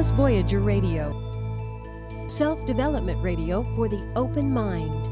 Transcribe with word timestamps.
Timeless 0.00 0.16
Voyager 0.16 0.60
Radio, 0.60 2.26
self 2.26 2.64
development 2.64 3.22
radio 3.22 3.62
for 3.76 3.86
the 3.86 4.02
open 4.16 4.50
mind. 4.50 5.06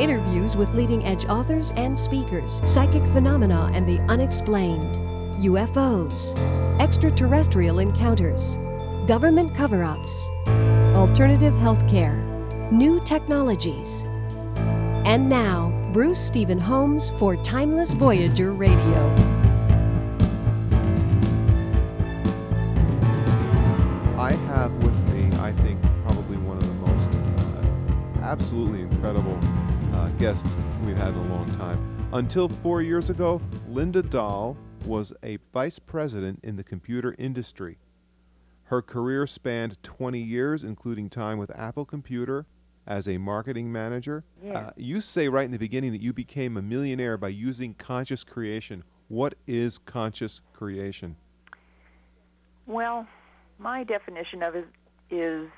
Interviews 0.00 0.56
with 0.56 0.72
leading 0.72 1.04
edge 1.04 1.24
authors 1.24 1.72
and 1.72 1.98
speakers, 1.98 2.60
psychic 2.64 3.02
phenomena 3.06 3.72
and 3.74 3.88
the 3.88 3.98
unexplained, 4.02 4.84
UFOs, 5.42 6.38
extraterrestrial 6.78 7.80
encounters, 7.80 8.54
government 9.08 9.52
cover 9.52 9.82
ups, 9.82 10.28
alternative 10.94 11.54
healthcare, 11.54 12.22
new 12.70 13.00
technologies. 13.04 14.04
And 15.04 15.28
now, 15.28 15.72
Bruce 15.92 16.20
Stephen 16.20 16.60
Holms 16.60 17.10
for 17.18 17.34
Timeless 17.34 17.94
Voyager 17.94 18.52
Radio. 18.52 19.37
I 25.48 25.52
think, 25.62 25.80
probably 26.04 26.36
one 26.36 26.58
of 26.58 26.66
the 26.66 26.92
most 26.92 27.10
uh, 27.10 28.20
absolutely 28.22 28.82
incredible 28.82 29.38
uh, 29.94 30.10
guests 30.18 30.54
we've 30.84 30.94
had 30.94 31.14
in 31.14 31.14
a 31.14 31.34
long 31.34 31.50
time. 31.56 31.96
Until 32.12 32.50
four 32.50 32.82
years 32.82 33.08
ago, 33.08 33.40
Linda 33.66 34.02
Dahl 34.02 34.58
was 34.84 35.10
a 35.22 35.38
vice 35.54 35.78
president 35.78 36.40
in 36.42 36.56
the 36.56 36.62
computer 36.62 37.14
industry. 37.18 37.78
Her 38.64 38.82
career 38.82 39.26
spanned 39.26 39.82
20 39.82 40.20
years, 40.20 40.64
including 40.64 41.08
time 41.08 41.38
with 41.38 41.50
Apple 41.56 41.86
Computer 41.86 42.44
as 42.86 43.08
a 43.08 43.16
marketing 43.16 43.72
manager. 43.72 44.24
Yeah. 44.44 44.52
Uh, 44.52 44.70
you 44.76 45.00
say 45.00 45.30
right 45.30 45.46
in 45.46 45.52
the 45.52 45.58
beginning 45.58 45.92
that 45.92 46.02
you 46.02 46.12
became 46.12 46.58
a 46.58 46.62
millionaire 46.62 47.16
by 47.16 47.28
using 47.28 47.72
conscious 47.72 48.22
creation. 48.22 48.84
What 49.08 49.34
is 49.46 49.78
conscious 49.78 50.42
creation? 50.52 51.16
Well, 52.66 53.06
my 53.58 53.82
definition 53.82 54.42
of 54.42 54.54
it 54.54 54.66
is 55.10 55.48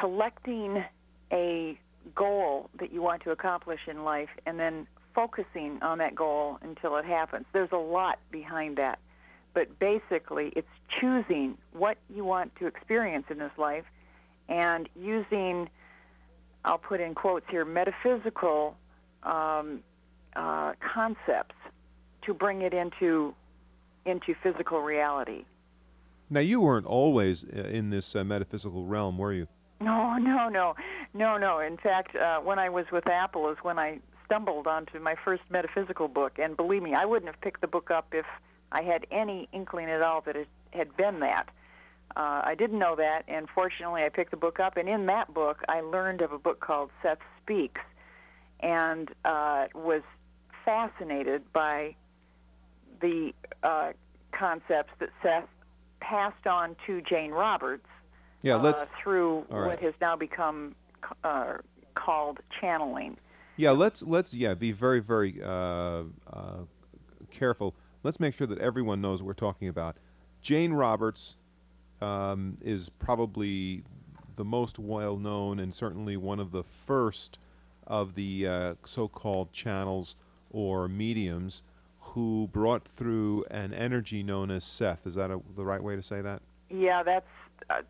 selecting 0.00 0.84
a 1.32 1.78
goal 2.14 2.68
that 2.78 2.92
you 2.92 3.00
want 3.02 3.22
to 3.22 3.30
accomplish 3.30 3.80
in 3.86 4.04
life 4.04 4.28
and 4.46 4.58
then 4.58 4.86
focusing 5.14 5.78
on 5.82 5.98
that 5.98 6.14
goal 6.14 6.58
until 6.62 6.96
it 6.96 7.04
happens. 7.04 7.46
There's 7.52 7.72
a 7.72 7.76
lot 7.76 8.18
behind 8.30 8.76
that. 8.78 8.98
But 9.54 9.78
basically, 9.78 10.52
it's 10.56 10.66
choosing 11.00 11.58
what 11.72 11.98
you 12.14 12.24
want 12.24 12.56
to 12.56 12.66
experience 12.66 13.26
in 13.30 13.38
this 13.38 13.52
life 13.58 13.84
and 14.48 14.88
using, 14.96 15.68
I'll 16.64 16.78
put 16.78 17.00
in 17.00 17.14
quotes 17.14 17.46
here, 17.50 17.64
metaphysical 17.64 18.76
um, 19.22 19.80
uh, 20.34 20.72
concepts 20.94 21.54
to 22.24 22.34
bring 22.34 22.62
it 22.62 22.72
into 22.72 23.34
into 24.04 24.34
physical 24.42 24.80
reality. 24.80 25.44
Now, 26.32 26.40
you 26.40 26.62
weren't 26.62 26.86
always 26.86 27.44
uh, 27.44 27.64
in 27.64 27.90
this 27.90 28.16
uh, 28.16 28.24
metaphysical 28.24 28.86
realm, 28.86 29.18
were 29.18 29.34
you? 29.34 29.48
No, 29.82 30.16
no, 30.18 30.48
no, 30.48 30.74
no, 31.12 31.36
no. 31.36 31.58
In 31.60 31.76
fact, 31.76 32.16
uh, 32.16 32.38
when 32.38 32.58
I 32.58 32.70
was 32.70 32.86
with 32.90 33.06
Apple 33.06 33.50
is 33.50 33.58
when 33.60 33.78
I 33.78 33.98
stumbled 34.24 34.66
onto 34.66 34.98
my 34.98 35.14
first 35.22 35.42
metaphysical 35.50 36.08
book, 36.08 36.38
and 36.38 36.56
believe 36.56 36.82
me, 36.82 36.94
I 36.94 37.04
wouldn't 37.04 37.30
have 37.30 37.38
picked 37.42 37.60
the 37.60 37.66
book 37.66 37.90
up 37.90 38.06
if 38.12 38.24
I 38.72 38.80
had 38.80 39.06
any 39.10 39.46
inkling 39.52 39.90
at 39.90 40.00
all 40.00 40.22
that 40.22 40.34
it 40.34 40.48
had 40.70 40.96
been 40.96 41.20
that. 41.20 41.50
Uh, 42.16 42.40
I 42.44 42.54
didn't 42.58 42.78
know 42.78 42.96
that, 42.96 43.24
and 43.28 43.46
fortunately, 43.54 44.02
I 44.02 44.08
picked 44.08 44.30
the 44.30 44.38
book 44.38 44.58
up, 44.58 44.78
and 44.78 44.88
in 44.88 45.04
that 45.06 45.34
book, 45.34 45.62
I 45.68 45.82
learned 45.82 46.22
of 46.22 46.32
a 46.32 46.38
book 46.38 46.60
called 46.60 46.90
Seth 47.02 47.18
Speaks, 47.42 47.82
and 48.60 49.10
uh, 49.26 49.66
was 49.74 50.02
fascinated 50.64 51.42
by 51.52 51.94
the 53.02 53.34
uh, 53.62 53.92
concepts 54.32 54.92
that 54.98 55.10
Seth 55.22 55.44
passed 56.02 56.46
on 56.46 56.76
to 56.86 57.00
Jane 57.02 57.30
Roberts 57.30 57.86
Yeah, 58.42 58.56
let's 58.56 58.82
uh, 58.82 58.86
through 59.02 59.44
right. 59.48 59.66
what 59.68 59.80
has 59.80 59.94
now 60.00 60.16
become 60.16 60.74
uh, 61.24 61.54
called 61.94 62.40
channeling. 62.60 63.16
yeah, 63.56 63.70
let's 63.70 64.02
let's 64.02 64.34
yeah, 64.34 64.54
be 64.54 64.72
very 64.72 65.00
very 65.00 65.40
uh, 65.42 66.02
uh, 66.32 66.64
careful. 67.30 67.74
Let's 68.02 68.18
make 68.18 68.34
sure 68.36 68.46
that 68.48 68.58
everyone 68.58 69.00
knows 69.00 69.20
what 69.22 69.26
we're 69.28 69.34
talking 69.34 69.68
about. 69.68 69.96
Jane 70.40 70.72
Roberts 70.72 71.36
um, 72.00 72.58
is 72.60 72.88
probably 72.98 73.84
the 74.36 74.44
most 74.44 74.78
well 74.78 75.16
known 75.16 75.60
and 75.60 75.72
certainly 75.72 76.16
one 76.16 76.40
of 76.40 76.50
the 76.50 76.64
first 76.86 77.38
of 77.86 78.14
the 78.14 78.46
uh, 78.46 78.74
so-called 78.84 79.52
channels 79.52 80.16
or 80.50 80.88
mediums 80.88 81.62
who 82.12 82.48
brought 82.52 82.86
through 82.96 83.44
an 83.50 83.72
energy 83.72 84.22
known 84.22 84.50
as 84.50 84.64
Seth. 84.64 85.06
Is 85.06 85.14
that 85.14 85.30
a, 85.30 85.40
the 85.56 85.64
right 85.64 85.82
way 85.82 85.96
to 85.96 86.02
say 86.02 86.20
that? 86.20 86.42
Yeah, 86.68 87.02
that's 87.02 87.26
uh, 87.70 87.80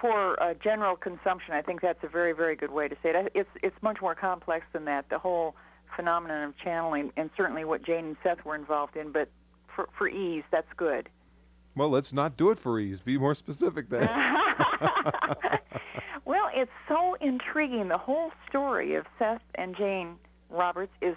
for 0.00 0.40
uh, 0.40 0.54
general 0.54 0.96
consumption. 0.96 1.54
I 1.54 1.62
think 1.62 1.80
that's 1.80 2.04
a 2.04 2.08
very, 2.08 2.32
very 2.32 2.54
good 2.54 2.70
way 2.70 2.86
to 2.86 2.94
say 3.02 3.10
it. 3.10 3.32
It's 3.34 3.50
it's 3.62 3.76
much 3.82 4.00
more 4.00 4.14
complex 4.14 4.64
than 4.72 4.84
that. 4.84 5.08
The 5.08 5.18
whole 5.18 5.56
phenomenon 5.96 6.44
of 6.44 6.58
channeling, 6.58 7.10
and 7.16 7.30
certainly 7.36 7.64
what 7.64 7.84
Jane 7.84 8.04
and 8.04 8.16
Seth 8.22 8.44
were 8.44 8.54
involved 8.54 8.96
in. 8.96 9.10
But 9.10 9.28
for 9.74 9.88
for 9.98 10.08
ease, 10.08 10.44
that's 10.52 10.72
good. 10.76 11.08
Well, 11.74 11.88
let's 11.88 12.12
not 12.12 12.36
do 12.36 12.50
it 12.50 12.60
for 12.60 12.78
ease. 12.78 13.00
Be 13.00 13.18
more 13.18 13.34
specific 13.34 13.88
then. 13.88 14.08
well, 16.24 16.48
it's 16.54 16.70
so 16.88 17.16
intriguing. 17.20 17.88
The 17.88 17.98
whole 17.98 18.30
story 18.48 18.94
of 18.94 19.06
Seth 19.18 19.42
and 19.56 19.76
Jane 19.76 20.14
Roberts 20.48 20.92
is 21.00 21.16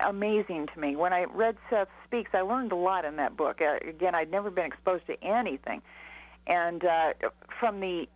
amazing 0.00 0.68
to 0.74 0.80
me. 0.80 0.96
When 0.96 1.12
I 1.12 1.24
read 1.24 1.56
Seth 1.70 1.88
Speaks, 2.04 2.30
I 2.34 2.40
learned 2.40 2.72
a 2.72 2.76
lot 2.76 3.04
in 3.04 3.16
that 3.16 3.36
book. 3.36 3.60
Uh, 3.60 3.78
again, 3.88 4.14
I'd 4.14 4.30
never 4.30 4.50
been 4.50 4.66
exposed 4.66 5.06
to 5.06 5.22
anything. 5.22 5.82
And 6.46 6.84
uh, 6.84 7.12
from 7.60 7.80
the 7.80 8.06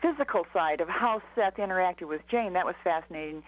physical 0.00 0.46
side 0.52 0.80
of 0.80 0.88
how 0.88 1.22
Seth 1.34 1.56
interacted 1.56 2.08
with 2.08 2.22
Jane, 2.30 2.52
that 2.54 2.64
was 2.64 2.74
fascinating. 2.84 3.42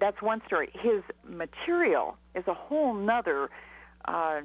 That's 0.00 0.20
one 0.22 0.40
story. 0.46 0.70
His 0.72 1.02
material 1.28 2.16
is 2.34 2.44
a 2.46 2.54
whole 2.54 2.94
nother 2.94 3.50
uh, 4.06 4.40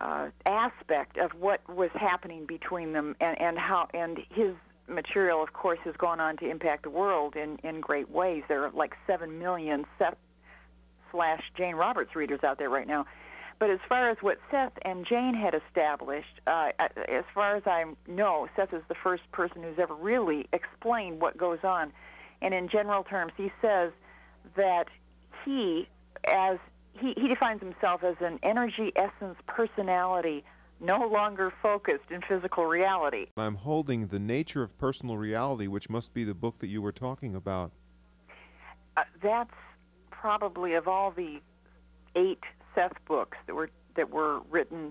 uh, 0.00 0.28
aspect 0.44 1.16
of 1.16 1.30
what 1.32 1.66
was 1.68 1.90
happening 1.94 2.44
between 2.46 2.92
them, 2.92 3.16
and, 3.20 3.40
and 3.40 3.58
how 3.58 3.88
and 3.94 4.18
his 4.30 4.54
material, 4.86 5.42
of 5.42 5.54
course, 5.54 5.78
has 5.84 5.94
gone 5.96 6.20
on 6.20 6.36
to 6.36 6.50
impact 6.50 6.82
the 6.82 6.90
world 6.90 7.36
in 7.36 7.56
in 7.64 7.80
great 7.80 8.10
ways. 8.10 8.42
There 8.48 8.64
are 8.64 8.70
like 8.70 8.94
seven 9.06 9.38
million 9.38 9.86
Seth 9.98 10.16
slash 11.14 11.40
Jane 11.56 11.76
Roberts 11.76 12.16
readers 12.16 12.40
out 12.42 12.58
there 12.58 12.68
right 12.68 12.86
now. 12.86 13.06
But 13.60 13.70
as 13.70 13.78
far 13.88 14.10
as 14.10 14.16
what 14.20 14.38
Seth 14.50 14.72
and 14.82 15.06
Jane 15.06 15.32
had 15.32 15.54
established, 15.54 16.40
uh, 16.46 16.70
as 16.80 17.24
far 17.32 17.54
as 17.54 17.62
I 17.66 17.84
know, 18.08 18.48
Seth 18.56 18.74
is 18.74 18.82
the 18.88 18.96
first 18.96 19.22
person 19.30 19.62
who's 19.62 19.78
ever 19.78 19.94
really 19.94 20.48
explained 20.52 21.20
what 21.20 21.38
goes 21.38 21.60
on. 21.62 21.92
And 22.42 22.52
in 22.52 22.68
general 22.68 23.04
terms, 23.04 23.32
he 23.36 23.52
says 23.62 23.92
that 24.56 24.86
he, 25.44 25.88
as 26.26 26.58
he, 26.92 27.14
he 27.16 27.28
defines 27.28 27.60
himself 27.60 28.02
as 28.02 28.16
an 28.20 28.40
energy 28.42 28.92
essence 28.96 29.38
personality, 29.46 30.44
no 30.80 31.06
longer 31.06 31.52
focused 31.62 32.10
in 32.10 32.20
physical 32.28 32.66
reality. 32.66 33.26
I'm 33.36 33.54
holding 33.54 34.08
The 34.08 34.18
Nature 34.18 34.64
of 34.64 34.76
Personal 34.78 35.16
Reality, 35.16 35.68
which 35.68 35.88
must 35.88 36.12
be 36.12 36.24
the 36.24 36.34
book 36.34 36.58
that 36.58 36.66
you 36.66 36.82
were 36.82 36.92
talking 36.92 37.36
about. 37.36 37.70
Uh, 38.96 39.02
that's 39.22 39.54
probably 40.28 40.72
of 40.72 40.88
all 40.88 41.10
the 41.10 41.38
eight 42.16 42.40
Seth 42.74 42.94
books 43.06 43.36
that 43.46 43.54
were 43.54 43.68
that 43.94 44.10
were 44.10 44.40
written 44.50 44.90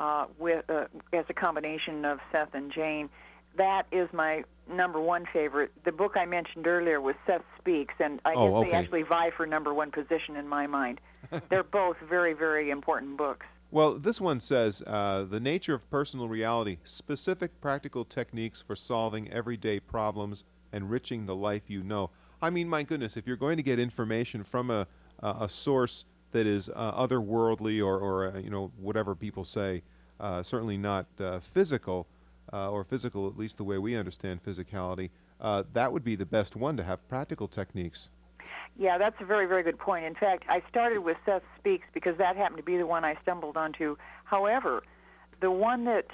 uh, 0.00 0.26
with 0.36 0.68
uh, 0.68 0.86
as 1.12 1.24
a 1.28 1.32
combination 1.32 2.04
of 2.04 2.18
Seth 2.32 2.52
and 2.54 2.72
Jane. 2.72 3.08
That 3.56 3.86
is 3.92 4.08
my 4.12 4.42
number 4.68 5.00
one 5.00 5.26
favorite. 5.32 5.70
The 5.84 5.92
book 5.92 6.16
I 6.16 6.24
mentioned 6.26 6.66
earlier 6.66 7.00
was 7.00 7.14
Seth 7.24 7.44
Speaks, 7.56 7.94
and 8.00 8.20
I 8.24 8.34
Oh, 8.34 8.48
guess 8.48 8.56
okay. 8.56 8.70
they 8.70 8.76
actually 8.76 9.02
vie 9.04 9.30
for 9.36 9.46
number 9.46 9.72
one 9.72 9.92
position 9.92 10.34
in 10.34 10.48
my 10.48 10.66
mind. 10.66 11.00
They're 11.50 11.62
both 11.62 11.96
very, 12.10 12.32
very 12.32 12.70
important 12.70 13.16
books. 13.16 13.46
Well, 13.70 13.92
this 13.96 14.20
one 14.20 14.40
says 14.40 14.82
uh, 14.88 15.22
The 15.22 15.38
Nature 15.38 15.74
of 15.74 15.88
Personal 15.88 16.26
Reality 16.28 16.78
Specific 16.82 17.60
Practical 17.60 18.04
Techniques 18.04 18.60
for 18.60 18.74
Solving 18.74 19.30
Everyday 19.30 19.78
Problems, 19.78 20.42
Enriching 20.72 21.26
the 21.26 21.36
Life 21.36 21.62
You 21.68 21.84
Know. 21.84 22.10
I 22.44 22.50
mean, 22.50 22.68
my 22.68 22.82
goodness, 22.82 23.16
if 23.16 23.26
you're 23.26 23.38
going 23.38 23.56
to 23.56 23.62
get 23.62 23.78
information 23.78 24.44
from 24.44 24.70
a, 24.70 24.86
a, 25.22 25.48
source 25.48 26.04
that 26.32 26.46
is 26.46 26.68
uh, 26.68 26.92
otherworldly 26.92 27.82
or, 27.82 27.98
or 27.98 28.36
uh, 28.36 28.38
you 28.38 28.50
know, 28.50 28.70
whatever 28.78 29.14
people 29.14 29.46
say, 29.46 29.82
uh, 30.20 30.42
certainly 30.42 30.76
not 30.76 31.06
uh, 31.20 31.40
physical, 31.40 32.06
uh, 32.52 32.70
or 32.70 32.84
physical 32.84 33.26
at 33.26 33.38
least 33.38 33.56
the 33.56 33.64
way 33.64 33.78
we 33.78 33.96
understand 33.96 34.44
physicality, 34.44 35.08
that 35.72 35.90
would 35.90 36.04
be 36.04 36.16
the 36.16 36.26
best 36.26 36.54
one 36.54 36.76
to 36.76 36.82
have 36.82 37.08
practical 37.08 37.48
techniques. 37.48 38.10
Yeah, 38.76 38.98
that's 38.98 39.16
a 39.20 39.24
very, 39.24 39.46
very 39.46 39.62
good 39.62 39.78
point. 39.78 40.04
In 40.04 40.14
fact, 40.14 40.44
I 40.50 40.62
started 40.68 40.98
with 40.98 41.16
Seth 41.24 41.42
Speaks 41.58 41.86
because 41.94 42.18
that 42.18 42.36
happened 42.36 42.58
to 42.58 42.62
be 42.62 42.76
the 42.76 42.86
one 42.86 43.06
I 43.06 43.16
stumbled 43.22 43.56
onto. 43.56 43.96
However, 44.24 44.82
the 45.40 45.50
one 45.50 45.86
that 45.86 46.08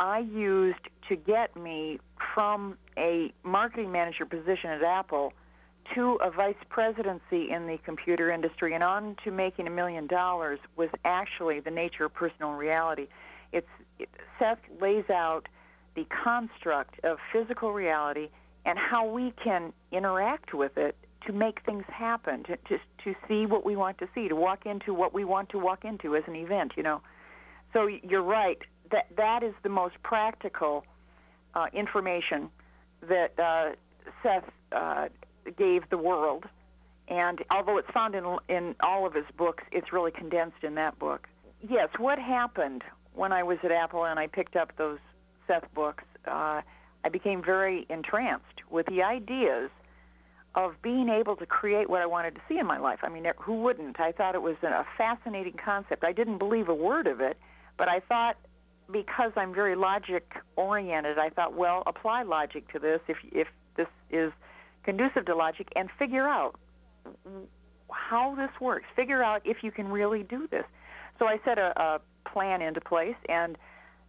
I 0.00 0.20
used 0.20 0.88
to 1.10 1.16
get 1.16 1.54
me 1.56 1.98
from 2.34 2.78
a 2.96 3.34
marketing 3.42 3.92
manager 3.92 4.24
position 4.24 4.70
at 4.70 4.82
Apple 4.82 5.34
to 5.94 6.18
a 6.22 6.30
vice 6.30 6.56
presidency 6.68 7.50
in 7.50 7.66
the 7.66 7.78
computer 7.84 8.30
industry 8.30 8.74
and 8.74 8.82
on 8.82 9.16
to 9.24 9.30
making 9.30 9.66
a 9.66 9.70
million 9.70 10.06
dollars 10.06 10.58
was 10.76 10.88
actually 11.04 11.60
the 11.60 11.70
nature 11.70 12.04
of 12.04 12.14
personal 12.14 12.52
reality. 12.52 13.06
It's 13.52 13.68
it, 13.98 14.08
Seth 14.38 14.58
lays 14.80 15.08
out 15.10 15.48
the 15.94 16.06
construct 16.24 17.02
of 17.04 17.18
physical 17.32 17.72
reality 17.72 18.28
and 18.64 18.78
how 18.78 19.06
we 19.06 19.32
can 19.42 19.72
interact 19.92 20.54
with 20.54 20.76
it 20.76 20.96
to 21.26 21.32
make 21.32 21.60
things 21.64 21.84
happen, 21.88 22.44
to, 22.44 22.56
to, 22.56 22.78
to 23.04 23.14
see 23.26 23.46
what 23.46 23.64
we 23.64 23.76
want 23.76 23.98
to 23.98 24.08
see, 24.14 24.28
to 24.28 24.36
walk 24.36 24.66
into 24.66 24.94
what 24.94 25.12
we 25.12 25.24
want 25.24 25.48
to 25.50 25.58
walk 25.58 25.84
into 25.84 26.14
as 26.14 26.22
an 26.26 26.36
event, 26.36 26.72
you 26.76 26.82
know. 26.82 27.00
So 27.72 27.86
you're 27.86 28.22
right. 28.22 28.58
That, 28.90 29.06
that 29.16 29.42
is 29.42 29.54
the 29.62 29.68
most 29.68 29.96
practical 30.02 30.84
uh, 31.54 31.66
information 31.72 32.50
that 33.08 33.38
uh, 33.38 33.70
Seth 34.22 34.44
uh, 34.72 35.08
gave 35.56 35.88
the 35.90 35.98
world. 35.98 36.44
And 37.08 37.42
although 37.50 37.78
it's 37.78 37.90
found 37.92 38.14
in, 38.14 38.36
in 38.48 38.74
all 38.80 39.06
of 39.06 39.14
his 39.14 39.24
books, 39.36 39.64
it's 39.72 39.92
really 39.92 40.10
condensed 40.10 40.62
in 40.62 40.74
that 40.74 40.98
book. 40.98 41.26
Yes, 41.66 41.88
what 41.98 42.18
happened 42.18 42.82
when 43.14 43.32
I 43.32 43.42
was 43.42 43.58
at 43.62 43.72
Apple 43.72 44.04
and 44.04 44.18
I 44.18 44.26
picked 44.26 44.56
up 44.56 44.72
those 44.76 44.98
Seth 45.46 45.64
books, 45.74 46.04
uh, 46.26 46.60
I 47.04 47.08
became 47.10 47.42
very 47.42 47.86
entranced 47.88 48.44
with 48.70 48.86
the 48.86 49.02
ideas 49.02 49.70
of 50.54 50.74
being 50.82 51.08
able 51.08 51.36
to 51.36 51.46
create 51.46 51.88
what 51.88 52.00
I 52.00 52.06
wanted 52.06 52.34
to 52.34 52.40
see 52.48 52.58
in 52.58 52.66
my 52.66 52.78
life. 52.78 53.00
I 53.02 53.08
mean, 53.08 53.26
who 53.38 53.62
wouldn't? 53.62 54.00
I 54.00 54.12
thought 54.12 54.34
it 54.34 54.42
was 54.42 54.56
a 54.62 54.84
fascinating 54.96 55.54
concept. 55.62 56.04
I 56.04 56.12
didn't 56.12 56.38
believe 56.38 56.68
a 56.68 56.74
word 56.74 57.06
of 57.06 57.20
it, 57.20 57.38
but 57.76 57.88
I 57.88 58.00
thought 58.00 58.36
because 58.90 59.32
I'm 59.36 59.54
very 59.54 59.76
logic 59.76 60.32
oriented, 60.56 61.18
I 61.18 61.28
thought, 61.28 61.54
well, 61.54 61.82
apply 61.86 62.22
logic 62.22 62.72
to 62.72 62.78
this 62.78 63.00
if 63.06 63.18
if 63.32 63.48
this 63.76 63.86
is 64.10 64.32
conducive 64.84 65.26
to 65.26 65.34
logic 65.34 65.68
and 65.76 65.88
figure 65.98 66.26
out 66.26 66.58
how 67.90 68.34
this 68.34 68.50
works. 68.60 68.86
Figure 68.96 69.22
out 69.22 69.42
if 69.44 69.58
you 69.62 69.70
can 69.70 69.88
really 69.88 70.22
do 70.22 70.46
this. 70.50 70.64
So 71.18 71.26
I 71.26 71.38
set 71.44 71.58
a, 71.58 71.72
a 71.80 72.00
plan 72.30 72.62
into 72.62 72.80
place, 72.80 73.16
and 73.28 73.56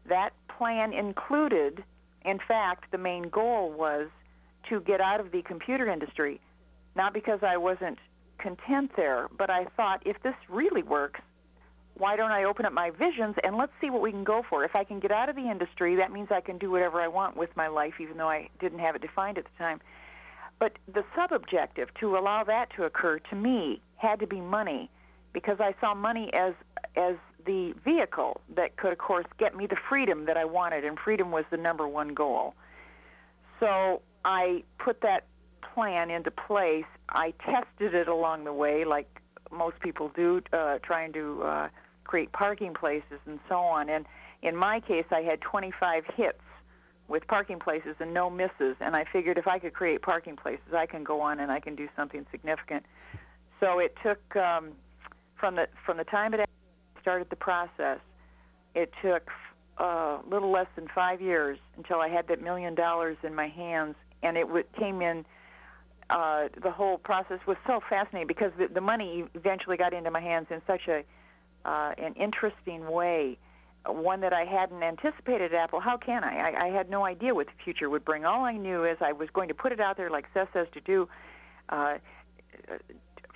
that 0.08 0.32
plan 0.58 0.94
included, 0.94 1.84
in 2.26 2.40
fact, 2.48 2.92
the 2.92 2.98
main 2.98 3.30
goal 3.30 3.72
was 3.72 4.10
to 4.70 4.82
get 4.82 5.02
out 5.02 5.20
of 5.20 5.32
the 5.32 5.42
computer 5.42 5.90
industry. 5.90 6.40
Not 6.96 7.14
because 7.14 7.40
I 7.42 7.58
wasn't 7.58 7.98
content 8.40 8.92
there, 8.96 9.28
but 9.38 9.50
I 9.50 9.66
thought 9.78 10.02
if 10.06 10.22
this 10.24 10.36
really 10.50 10.84
works, 10.84 11.22
why 11.98 12.16
don't 12.16 12.32
I 12.32 12.46
open 12.46 12.66
up 12.66 12.74
my 12.74 12.92
visions 12.92 13.36
and 13.44 13.58
let's 13.58 13.74
see 13.82 13.90
what 13.90 14.02
we 14.02 14.12
can 14.12 14.24
go 14.24 14.44
for? 14.50 14.64
If 14.64 14.76
I 14.76 14.84
can 14.84 15.00
get 15.00 15.12
out 15.12 15.30
of 15.30 15.36
the 15.36 15.50
industry, 15.50 15.96
that 15.98 16.12
means 16.12 16.30
I 16.32 16.42
can 16.42 16.58
do 16.58 16.72
whatever 16.72 17.02
I 17.02 17.08
want 17.08 17.36
with 17.36 17.50
my 17.56 17.68
life, 17.68 17.96
even 18.00 18.18
though 18.18 18.30
I 18.30 18.50
didn't 18.60 18.80
have 18.80 18.96
it 18.96 19.02
defined 19.02 19.38
at 19.38 19.44
the 19.44 19.58
time. 19.58 19.82
But 20.60 20.74
the 20.94 21.04
sub 21.16 21.32
objective 21.32 21.90
to 22.02 22.18
allow 22.18 22.44
that 22.44 22.70
to 22.76 22.84
occur 22.84 23.20
to 23.30 23.36
me 23.36 23.82
had 23.96 24.20
to 24.20 24.28
be 24.28 24.42
money 24.42 24.90
because 25.34 25.58
I 25.60 25.74
saw 25.80 25.94
money 25.94 26.30
as 26.34 26.54
as 26.96 27.16
the 27.46 27.74
vehicle 27.86 28.42
that 28.56 28.76
could 28.78 28.92
of 28.92 28.98
course 28.98 29.26
get 29.38 29.56
me 29.56 29.68
the 29.68 29.78
freedom 29.88 30.26
that 30.26 30.36
I 30.38 30.46
wanted 30.46 30.84
and 30.84 30.98
freedom 31.00 31.32
was 31.32 31.46
the 31.50 31.58
number 31.58 31.88
one 31.88 32.10
goal. 32.14 32.56
So 33.60 34.02
I 34.26 34.64
put 34.78 35.02
that 35.02 35.26
plan 35.74 36.10
into 36.10 36.32
place. 36.32 36.86
I 37.10 37.34
tested 37.46 37.94
it 37.94 38.08
along 38.08 38.44
the 38.44 38.54
way 38.54 38.84
like 38.84 39.22
most 39.52 39.80
people 39.80 40.12
do 40.16 40.42
uh 40.52 40.80
trying 40.84 41.14
to 41.14 41.44
uh 41.44 41.70
create 42.04 42.32
parking 42.34 42.74
places 42.74 43.20
and 43.26 43.40
so 43.48 43.56
on. 43.56 43.90
And 43.90 44.06
in 44.42 44.56
my 44.56 44.80
case, 44.80 45.06
I 45.12 45.22
had 45.22 45.42
25 45.42 46.04
hits 46.16 46.40
with 47.10 47.28
parking 47.28 47.60
places 47.60 47.96
and 48.00 48.14
no 48.14 48.30
misses. 48.30 48.76
And 48.80 48.96
I 48.96 49.04
figured 49.12 49.38
if 49.38 49.48
I 49.48 49.60
could 49.60 49.74
create 49.74 50.02
parking 50.02 50.36
places, 50.36 50.74
I 50.76 50.86
can 50.86 51.04
go 51.04 51.20
on 51.20 51.40
and 51.40 51.52
I 51.52 51.60
can 51.60 51.76
do 51.76 51.88
something 51.96 52.26
significant. 52.32 52.86
So 53.60 53.80
it 53.80 53.96
took 54.04 54.36
um, 54.36 54.72
from 55.38 55.56
the 55.56 55.68
from 55.86 55.98
the 55.98 56.04
time 56.06 56.34
it 56.34 56.50
started 57.02 57.30
the 57.30 57.36
process, 57.36 58.00
it 58.76 58.92
took 59.02 59.30
a 59.80 59.84
uh, 59.84 60.20
little 60.30 60.52
less 60.52 60.68
than 60.76 60.88
five 60.94 61.22
years 61.22 61.58
until 61.78 62.00
I 62.00 62.10
had 62.10 62.28
that 62.28 62.42
million 62.42 62.76
dollars 62.76 63.18
in 63.24 63.34
my 63.34 63.48
hands, 63.48 63.96
and 64.24 64.38
it 64.38 64.46
w- 64.48 64.66
came 64.78 65.02
in. 65.02 65.26
Uh, 66.10 66.48
the 66.64 66.72
whole 66.72 66.98
process 66.98 67.38
was 67.48 67.56
so 67.68 67.80
fascinating 67.88 68.26
because 68.26 68.52
the, 68.58 68.68
the 68.74 68.82
money 68.82 69.26
eventually 69.36 69.78
got 69.78 69.94
into 69.94 70.10
my 70.10 70.20
hands 70.20 70.48
in 70.50 70.60
such 70.66 70.88
a 70.88 71.04
uh, 71.66 71.94
an 71.98 72.14
interesting 72.16 72.90
way, 72.90 73.38
one 73.88 74.22
that 74.22 74.34
I 74.34 74.46
hadn't 74.46 74.84
anticipated 74.84 75.54
at 75.54 75.64
Apple. 75.64 75.80
How 75.80 75.98
can 75.98 76.24
I? 76.24 76.52
I? 76.52 76.66
I 76.66 76.68
had 76.70 76.90
no 76.90 77.06
idea 77.06 77.34
what 77.34 77.48
the 77.48 77.64
future 77.64 77.90
would 77.90 78.06
bring. 78.06 78.26
All 78.26 78.44
I 78.44 78.58
knew 78.58 78.86
is 78.86 78.98
I 79.02 79.14
was 79.14 79.30
going 79.34 79.48
to 79.48 79.54
put 79.54 79.72
it 79.72 79.80
out 79.80 79.98
there, 79.98 80.10
like 80.10 80.26
Seth 80.34 80.50
says 80.54 80.68
to 80.74 80.82
do. 80.82 81.08
Uh, 81.70 81.96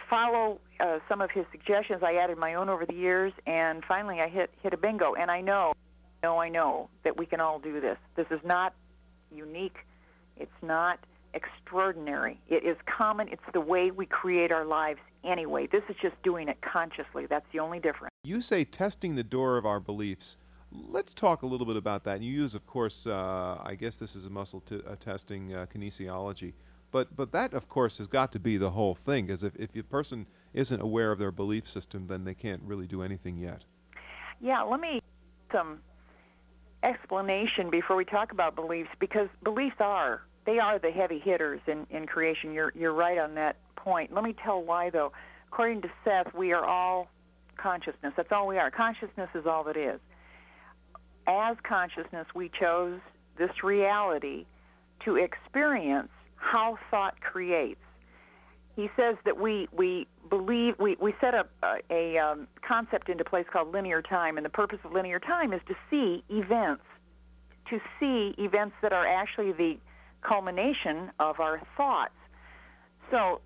follow 0.10 0.60
uh, 0.80 1.00
some 1.08 1.22
of 1.22 1.32
his 1.32 1.46
suggestions. 1.52 2.04
I 2.04 2.16
added 2.16 2.38
my 2.38 2.56
own 2.56 2.70
over 2.70 2.86
the 2.86 2.94
years, 2.94 3.34
and 3.48 3.84
finally 3.86 4.22
I 4.22 4.28
hit 4.28 4.52
hit 4.62 4.74
a 4.74 4.78
bingo. 4.78 5.14
And 5.16 5.32
I 5.32 5.42
know, 5.42 5.74
know, 6.24 6.40
I 6.40 6.50
know 6.50 6.90
that 7.04 7.18
we 7.18 7.26
can 7.26 7.40
all 7.40 7.60
do 7.60 7.80
this. 7.80 7.98
This 8.16 8.28
is 8.30 8.40
not 8.44 8.74
unique. 9.32 9.78
It's 10.38 10.52
not 10.62 11.00
extraordinary. 11.34 12.40
It 12.48 12.64
is 12.64 12.78
common. 12.86 13.28
It's 13.30 13.44
the 13.54 13.62
way 13.62 13.92
we 13.92 14.06
create 14.06 14.52
our 14.52 14.66
lives 14.66 15.00
anyway. 15.24 15.68
This 15.72 15.84
is 15.90 15.96
just 16.02 16.22
doing 16.24 16.48
it 16.48 16.58
consciously. 16.62 17.26
That's 17.28 17.46
the 17.52 17.60
only 17.60 17.80
difference. 17.80 18.13
You 18.26 18.40
say 18.40 18.64
testing 18.64 19.16
the 19.16 19.24
door 19.24 19.58
of 19.58 19.66
our 19.66 19.82
beliefs. 19.82 20.38
Let's 20.72 21.14
talk 21.14 21.42
a 21.42 21.46
little 21.46 21.68
bit 21.68 21.76
about 21.76 22.06
that. 22.06 22.16
And 22.16 22.24
You 22.24 22.32
use, 22.32 22.56
of 22.56 22.66
course, 22.66 23.06
uh, 23.06 23.58
I 23.62 23.76
guess 23.76 23.98
this 23.98 24.16
is 24.16 24.26
a 24.26 24.30
muscle 24.30 24.64
testing 25.02 25.54
uh, 25.54 25.66
kinesiology. 25.66 26.54
But, 26.92 27.14
but 27.18 27.34
that, 27.34 27.54
of 27.54 27.68
course, 27.68 27.98
has 27.98 28.08
got 28.08 28.32
to 28.32 28.40
be 28.40 28.56
the 28.56 28.70
whole 28.70 28.96
thing, 28.96 29.26
because 29.26 29.44
if, 29.44 29.54
if 29.58 29.76
a 29.76 29.84
person 29.84 30.26
isn't 30.54 30.80
aware 30.80 31.12
of 31.12 31.20
their 31.20 31.34
belief 31.34 31.68
system, 31.68 32.08
then 32.08 32.24
they 32.24 32.34
can't 32.34 32.62
really 32.64 32.88
do 32.88 33.02
anything 33.02 33.36
yet. 33.36 33.66
Yeah, 34.40 34.62
let 34.62 34.80
me 34.80 35.02
some 35.52 35.80
explanation 36.82 37.70
before 37.70 37.98
we 37.98 38.06
talk 38.06 38.32
about 38.32 38.56
beliefs, 38.56 38.90
because 39.02 39.28
beliefs 39.44 39.76
are 39.82 40.22
they 40.46 40.60
are 40.60 40.80
the 40.80 40.92
heavy 40.92 41.20
hitters 41.20 41.60
in, 41.68 41.86
in 41.90 42.06
creation. 42.06 42.54
You're 42.54 42.72
you're 42.74 42.94
right 42.94 43.18
on 43.18 43.36
that 43.36 43.58
point. 43.76 44.14
Let 44.14 44.24
me 44.24 44.34
tell 44.44 44.62
why 44.62 44.92
though. 44.92 45.12
According 45.48 45.82
to 45.82 45.90
Seth, 46.06 46.34
we 46.34 46.54
are 46.54 46.66
all 46.66 47.10
consciousness. 47.58 48.14
That's 48.16 48.32
all 48.32 48.48
we 48.48 48.58
are. 48.58 48.72
Consciousness 48.72 49.30
is 49.36 49.46
all 49.46 49.64
that 49.66 49.78
is. 49.78 50.00
As 51.28 51.56
consciousness, 51.64 52.28
we 52.36 52.50
chose 52.60 53.00
this 53.38 53.64
reality 53.64 54.46
to 55.06 55.16
experience 55.16 56.10
how 56.36 56.78
thought 56.92 57.20
creates. 57.22 57.80
He 58.76 58.90
says 58.98 59.16
that 59.26 59.40
we, 59.40 59.68
we 59.72 60.08
believe, 60.30 60.76
we, 60.80 60.98
we 61.00 61.14
set 61.22 61.34
up 61.36 61.50
a, 61.64 61.78
a 61.90 62.18
um, 62.18 62.48
concept 62.68 63.08
into 63.08 63.24
place 63.24 63.46
called 63.52 63.72
linear 63.72 64.02
time, 64.02 64.38
and 64.38 64.46
the 64.46 64.50
purpose 64.50 64.80
of 64.84 64.92
linear 64.92 65.20
time 65.20 65.54
is 65.54 65.62
to 65.68 65.76
see 65.90 66.24
events, 66.30 66.84
to 67.70 67.80
see 68.00 68.34
events 68.38 68.76
that 68.82 68.92
are 68.92 69.06
actually 69.06 69.52
the 69.52 69.78
culmination 70.22 71.12
of 71.20 71.40
our 71.40 71.62
thoughts. 71.78 72.14
So 73.12 73.42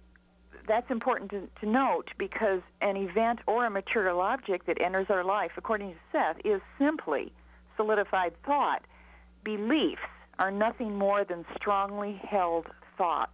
that's 0.68 0.90
important 0.92 1.32
to, 1.32 1.48
to 1.62 1.70
note 1.70 2.10
because 2.18 2.62
an 2.82 2.98
event 2.98 3.40
or 3.48 3.66
a 3.66 3.70
material 3.70 4.20
object 4.20 4.68
that 4.68 4.82
enters 4.82 5.08
our 5.10 5.24
life, 5.24 5.52
according 5.58 5.92
to 5.92 5.98
Seth, 6.12 6.38
is 6.46 6.62
simply 6.78 7.32
solidified 7.76 8.34
thought. 8.46 8.82
Beliefs 9.44 10.02
are 10.40 10.52
nothing 10.52 10.96
more 10.96 11.24
than 11.24 11.46
strongly 11.56 12.20
held 12.28 12.68
thoughts. 12.98 13.32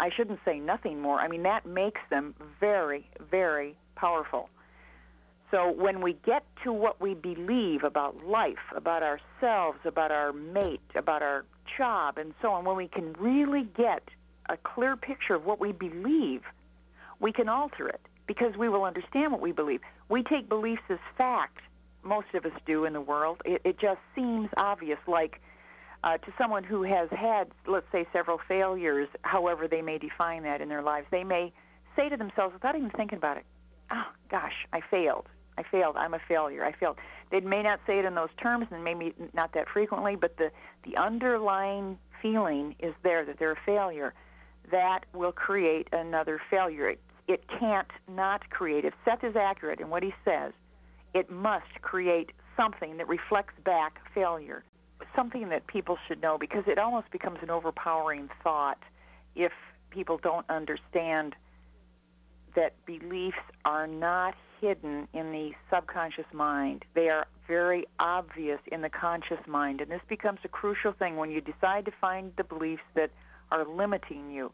I 0.00 0.10
shouldn't 0.14 0.40
say 0.44 0.58
nothing 0.58 1.00
more. 1.00 1.20
I 1.20 1.28
mean, 1.28 1.44
that 1.44 1.64
makes 1.64 2.00
them 2.10 2.34
very, 2.60 3.08
very 3.30 3.76
powerful. 3.94 4.50
So 5.50 5.70
when 5.70 6.00
we 6.00 6.16
get 6.26 6.44
to 6.64 6.72
what 6.72 7.00
we 7.00 7.14
believe 7.14 7.84
about 7.84 8.24
life, 8.26 8.54
about 8.74 9.02
ourselves, 9.04 9.78
about 9.84 10.10
our 10.10 10.32
mate, 10.32 10.80
about 10.96 11.22
our 11.22 11.44
job, 11.78 12.18
and 12.18 12.34
so 12.42 12.50
on, 12.50 12.64
when 12.64 12.76
we 12.76 12.88
can 12.88 13.12
really 13.14 13.68
get 13.76 14.02
a 14.48 14.56
clear 14.56 14.96
picture 14.96 15.34
of 15.34 15.44
what 15.44 15.60
we 15.60 15.72
believe, 15.72 16.42
we 17.20 17.32
can 17.32 17.48
alter 17.48 17.88
it 17.88 18.00
because 18.26 18.56
we 18.56 18.68
will 18.68 18.84
understand 18.84 19.32
what 19.32 19.40
we 19.40 19.52
believe. 19.52 19.80
We 20.08 20.22
take 20.22 20.48
beliefs 20.48 20.82
as 20.90 20.98
fact. 21.16 21.58
Most 22.02 22.28
of 22.34 22.44
us 22.44 22.52
do 22.66 22.84
in 22.84 22.92
the 22.92 23.00
world. 23.00 23.40
It, 23.44 23.60
it 23.64 23.80
just 23.80 24.00
seems 24.14 24.48
obvious, 24.56 24.98
like 25.06 25.40
uh, 26.04 26.18
to 26.18 26.32
someone 26.38 26.62
who 26.62 26.82
has 26.82 27.08
had, 27.10 27.48
let's 27.66 27.86
say, 27.90 28.06
several 28.12 28.38
failures, 28.46 29.08
however 29.22 29.66
they 29.66 29.82
may 29.82 29.98
define 29.98 30.42
that 30.44 30.60
in 30.60 30.68
their 30.68 30.82
lives, 30.82 31.06
they 31.10 31.24
may 31.24 31.52
say 31.96 32.08
to 32.08 32.16
themselves 32.16 32.52
without 32.52 32.76
even 32.76 32.90
thinking 32.90 33.18
about 33.18 33.38
it, 33.38 33.44
oh, 33.90 34.04
gosh, 34.30 34.66
I 34.72 34.80
failed. 34.88 35.26
I 35.58 35.62
failed. 35.62 35.96
I'm 35.96 36.14
a 36.14 36.20
failure. 36.28 36.64
I 36.64 36.72
failed. 36.72 36.98
They 37.30 37.40
may 37.40 37.62
not 37.62 37.80
say 37.86 37.98
it 37.98 38.04
in 38.04 38.14
those 38.14 38.28
terms 38.40 38.66
and 38.70 38.84
maybe 38.84 39.14
not 39.32 39.54
that 39.54 39.68
frequently, 39.72 40.14
but 40.14 40.36
the, 40.36 40.50
the 40.84 40.96
underlying 40.96 41.98
feeling 42.20 42.76
is 42.78 42.94
there 43.02 43.24
that 43.24 43.38
they're 43.38 43.52
a 43.52 43.60
failure. 43.64 44.14
That 44.70 45.00
will 45.14 45.32
create 45.32 45.88
another 45.92 46.40
failure. 46.50 46.90
It, 46.90 47.00
it 47.28 47.44
can't 47.48 47.90
not 48.08 48.48
create. 48.50 48.84
If 48.84 48.94
Seth 49.04 49.24
is 49.24 49.36
accurate 49.36 49.80
in 49.80 49.90
what 49.90 50.02
he 50.02 50.12
says, 50.24 50.52
it 51.14 51.30
must 51.30 51.80
create 51.82 52.30
something 52.56 52.96
that 52.96 53.08
reflects 53.08 53.54
back 53.64 54.00
failure 54.14 54.64
something 55.14 55.48
that 55.48 55.66
people 55.66 55.98
should 56.06 56.20
know 56.20 56.38
because 56.38 56.64
it 56.66 56.78
almost 56.78 57.10
becomes 57.10 57.38
an 57.42 57.50
overpowering 57.50 58.28
thought 58.42 58.78
if 59.34 59.52
people 59.90 60.18
don't 60.22 60.48
understand 60.48 61.34
that 62.54 62.74
beliefs 62.86 63.36
are 63.64 63.86
not 63.86 64.34
hidden 64.60 65.06
in 65.12 65.32
the 65.32 65.50
subconscious 65.70 66.24
mind. 66.32 66.84
They 66.94 67.08
are 67.08 67.26
very 67.46 67.84
obvious 67.98 68.60
in 68.72 68.80
the 68.80 68.88
conscious 68.88 69.38
mind. 69.46 69.80
And 69.80 69.90
this 69.90 70.00
becomes 70.08 70.38
a 70.44 70.48
crucial 70.48 70.92
thing 70.92 71.16
when 71.16 71.30
you 71.30 71.40
decide 71.40 71.84
to 71.84 71.92
find 72.00 72.32
the 72.36 72.44
beliefs 72.44 72.82
that 72.94 73.10
are 73.50 73.66
limiting 73.66 74.30
you 74.30 74.52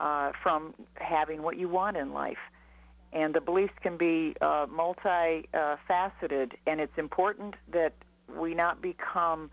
uh, 0.00 0.32
from 0.42 0.74
having 0.94 1.42
what 1.42 1.56
you 1.56 1.68
want 1.68 1.96
in 1.96 2.12
life. 2.12 2.38
And 3.12 3.34
the 3.34 3.40
beliefs 3.40 3.74
can 3.82 3.96
be 3.96 4.34
uh, 4.40 4.66
multi-faceted, 4.70 6.54
and 6.66 6.80
it's 6.80 6.96
important 6.96 7.54
that 7.72 7.92
we 8.34 8.54
not 8.54 8.80
become 8.80 9.50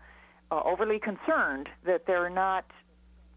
uh, 0.50 0.62
overly 0.64 0.98
concerned 0.98 1.68
that 1.84 2.06
they're 2.06 2.30
not 2.30 2.64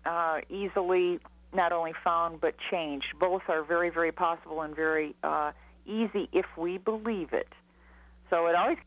uh, 0.06 0.40
easily 0.50 1.20
not 1.54 1.72
only 1.72 1.94
found 2.04 2.42
but 2.42 2.56
changed. 2.72 3.08
Both 3.20 3.44
are 3.48 3.64
very, 3.64 3.90
very 3.90 4.12
possible 4.12 4.62
and 4.62 4.76
very 4.76 5.16
uh, 5.24 5.52
easy 5.86 6.30
if 6.32 6.46
we 6.58 6.78
believe 6.78 7.34
it. 7.34 7.50
So 8.30 8.48
it 8.48 8.56
always 8.56 8.78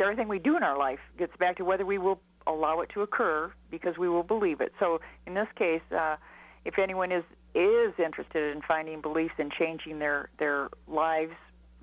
everything 0.00 0.28
we 0.28 0.38
do 0.38 0.56
in 0.56 0.62
our 0.62 0.78
life 0.78 0.98
gets 1.18 1.36
back 1.36 1.56
to 1.58 1.64
whether 1.64 1.84
we 1.84 1.98
will 1.98 2.18
allow 2.46 2.80
it 2.80 2.90
to 2.94 3.02
occur 3.02 3.52
because 3.70 3.96
we 3.98 4.08
will 4.08 4.22
believe 4.22 4.60
it. 4.60 4.72
So 4.78 5.00
in 5.26 5.34
this 5.34 5.48
case, 5.56 5.82
uh, 5.96 6.16
if 6.64 6.78
anyone 6.78 7.12
is 7.12 7.24
is 7.54 7.92
interested 7.98 8.54
in 8.54 8.62
finding 8.62 9.00
beliefs 9.00 9.34
and 9.38 9.52
changing 9.52 9.98
their 9.98 10.28
their 10.38 10.68
lives 10.88 11.34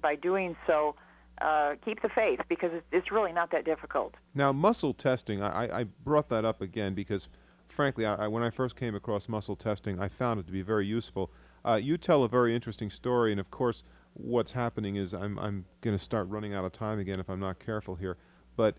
by 0.01 0.15
doing 0.15 0.55
so, 0.67 0.95
uh, 1.41 1.75
keep 1.83 2.01
the 2.01 2.09
faith 2.09 2.39
because 2.49 2.71
it's, 2.73 2.85
it's 2.91 3.11
really 3.11 3.31
not 3.31 3.51
that 3.51 3.65
difficult. 3.65 4.15
Now, 4.35 4.51
muscle 4.51 4.93
testing, 4.93 5.41
I, 5.41 5.81
I 5.81 5.83
brought 6.03 6.29
that 6.29 6.45
up 6.45 6.61
again 6.61 6.93
because, 6.93 7.29
frankly, 7.67 8.05
I, 8.05 8.25
I, 8.25 8.27
when 8.27 8.43
I 8.43 8.49
first 8.49 8.75
came 8.75 8.95
across 8.95 9.29
muscle 9.29 9.55
testing, 9.55 9.99
I 9.99 10.07
found 10.07 10.39
it 10.39 10.45
to 10.47 10.51
be 10.51 10.61
very 10.61 10.85
useful. 10.85 11.31
Uh, 11.63 11.79
you 11.81 11.97
tell 11.97 12.23
a 12.23 12.27
very 12.27 12.55
interesting 12.55 12.89
story, 12.89 13.31
and 13.31 13.39
of 13.39 13.49
course, 13.51 13.83
what's 14.13 14.51
happening 14.51 14.95
is 14.97 15.13
I'm, 15.13 15.37
I'm 15.39 15.65
going 15.81 15.97
to 15.97 16.03
start 16.03 16.27
running 16.29 16.53
out 16.53 16.65
of 16.65 16.71
time 16.71 16.99
again 16.99 17.19
if 17.19 17.29
I'm 17.29 17.39
not 17.39 17.59
careful 17.59 17.95
here. 17.95 18.17
But 18.55 18.75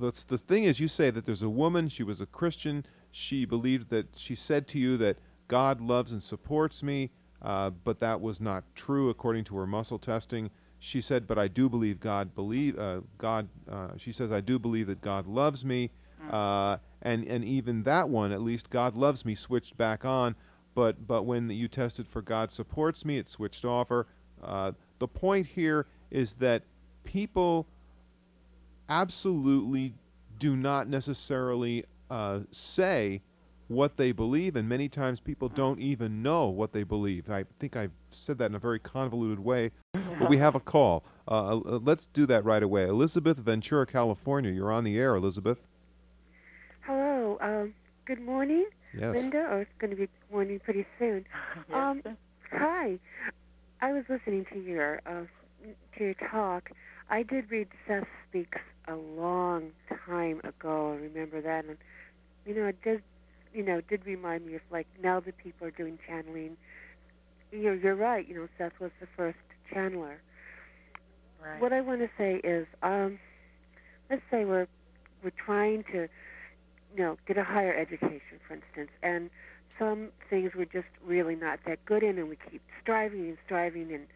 the, 0.00 0.24
the 0.28 0.38
thing 0.38 0.64
is, 0.64 0.80
you 0.80 0.88
say 0.88 1.10
that 1.10 1.26
there's 1.26 1.42
a 1.42 1.48
woman, 1.48 1.88
she 1.88 2.02
was 2.02 2.20
a 2.20 2.26
Christian, 2.26 2.84
she 3.10 3.44
believed 3.44 3.90
that, 3.90 4.06
she 4.16 4.34
said 4.34 4.66
to 4.68 4.78
you 4.78 4.96
that 4.98 5.18
God 5.48 5.80
loves 5.80 6.12
and 6.12 6.22
supports 6.22 6.82
me, 6.82 7.10
uh, 7.42 7.70
but 7.70 8.00
that 8.00 8.20
was 8.20 8.40
not 8.40 8.64
true 8.74 9.10
according 9.10 9.44
to 9.44 9.56
her 9.56 9.66
muscle 9.66 9.98
testing. 9.98 10.50
She 10.78 11.00
said, 11.00 11.26
but 11.26 11.38
I 11.38 11.48
do 11.48 11.68
believe 11.68 12.00
God 12.00 12.34
believe 12.34 12.78
uh, 12.78 13.00
God. 13.18 13.48
Uh, 13.70 13.88
she 13.96 14.12
says, 14.12 14.32
I 14.32 14.40
do 14.40 14.58
believe 14.58 14.88
that 14.88 15.00
God 15.00 15.26
loves 15.26 15.64
me, 15.64 15.90
mm. 16.20 16.32
uh, 16.32 16.78
and 17.02 17.24
and 17.24 17.44
even 17.44 17.84
that 17.84 18.08
one, 18.08 18.32
at 18.32 18.42
least 18.42 18.68
God 18.68 18.96
loves 18.96 19.24
me, 19.24 19.36
switched 19.36 19.76
back 19.76 20.04
on. 20.04 20.34
But 20.74 21.06
but 21.06 21.22
when 21.22 21.50
you 21.50 21.68
tested 21.68 22.08
for 22.08 22.20
God 22.20 22.50
supports 22.50 23.04
me, 23.04 23.18
it 23.18 23.28
switched 23.28 23.64
off 23.64 23.90
her. 23.90 24.08
Uh, 24.42 24.72
the 24.98 25.06
point 25.06 25.46
here 25.46 25.86
is 26.10 26.32
that 26.34 26.64
people 27.04 27.68
absolutely 28.92 29.94
do 30.38 30.54
not 30.54 30.86
necessarily 30.88 31.84
uh, 32.10 32.40
say 32.50 33.22
what 33.68 33.96
they 33.96 34.12
believe, 34.12 34.56
and 34.56 34.68
many 34.68 34.86
times 34.88 35.18
people 35.18 35.48
don't 35.48 35.80
even 35.80 36.22
know 36.22 36.48
what 36.48 36.72
they 36.72 36.82
believe. 36.82 37.30
I 37.30 37.44
think 37.58 37.74
I've 37.74 37.92
said 38.10 38.36
that 38.38 38.46
in 38.46 38.54
a 38.54 38.58
very 38.58 38.78
convoluted 38.78 39.40
way, 39.40 39.70
but 39.94 40.28
we 40.28 40.36
have 40.36 40.54
a 40.54 40.60
call. 40.60 41.04
Uh, 41.26 41.56
uh, 41.56 41.80
let's 41.82 42.06
do 42.06 42.26
that 42.26 42.44
right 42.44 42.62
away. 42.62 42.84
Elizabeth, 42.84 43.38
Ventura, 43.38 43.86
California. 43.86 44.50
You're 44.50 44.72
on 44.72 44.84
the 44.84 44.98
air, 44.98 45.14
Elizabeth. 45.14 45.58
Hello. 46.80 47.38
Um, 47.40 47.72
good 48.04 48.20
morning, 48.20 48.66
yes. 48.92 49.14
Linda. 49.14 49.38
Or 49.38 49.62
it's 49.62 49.70
going 49.78 49.90
to 49.90 49.96
be 49.96 50.08
morning 50.30 50.60
pretty 50.60 50.84
soon. 50.98 51.24
yes. 51.56 51.64
Um, 51.72 52.02
hi. 52.50 52.98
I 53.80 53.92
was 53.92 54.04
listening 54.10 54.44
to 54.52 54.58
your 54.58 55.00
uh, 55.06 55.22
to 55.98 56.04
your 56.04 56.14
talk. 56.14 56.70
I 57.10 57.22
did 57.22 57.50
read 57.50 57.68
Seth 57.86 58.06
Speaks 58.28 58.58
a 58.88 58.94
long 58.94 59.70
time 60.06 60.40
ago. 60.44 60.92
I 60.92 60.96
remember 60.96 61.40
that, 61.40 61.64
and 61.64 61.76
you 62.46 62.54
know, 62.54 62.66
it 62.66 62.82
did, 62.82 63.02
you 63.52 63.62
know, 63.62 63.80
did 63.80 64.04
remind 64.06 64.46
me 64.46 64.54
of 64.54 64.62
like 64.70 64.86
now 65.02 65.20
that 65.20 65.36
people 65.38 65.66
are 65.66 65.72
doing 65.72 65.98
channeling. 66.06 66.56
You 67.50 67.64
know, 67.64 67.72
you're 67.72 67.94
right. 67.94 68.26
You 68.26 68.34
know, 68.34 68.48
Seth 68.58 68.72
was 68.80 68.90
the 69.00 69.06
first 69.16 69.38
channeler. 69.72 70.16
Right. 71.44 71.60
What 71.60 71.72
I 71.72 71.80
want 71.80 72.00
to 72.00 72.08
say 72.16 72.40
is, 72.42 72.66
um, 72.82 73.18
let's 74.10 74.22
say 74.30 74.44
we're 74.44 74.66
we're 75.22 75.32
trying 75.44 75.84
to, 75.92 76.08
you 76.96 77.02
know, 77.02 77.16
get 77.26 77.36
a 77.36 77.44
higher 77.44 77.74
education, 77.74 78.40
for 78.46 78.54
instance, 78.54 78.90
and 79.02 79.30
some 79.78 80.08
things 80.28 80.52
we're 80.56 80.64
just 80.64 80.88
really 81.04 81.36
not 81.36 81.60
that 81.66 81.84
good 81.84 82.02
in, 82.02 82.18
and 82.18 82.28
we 82.28 82.36
keep 82.50 82.62
striving 82.80 83.28
and 83.28 83.38
striving, 83.44 83.92
and 83.92 84.06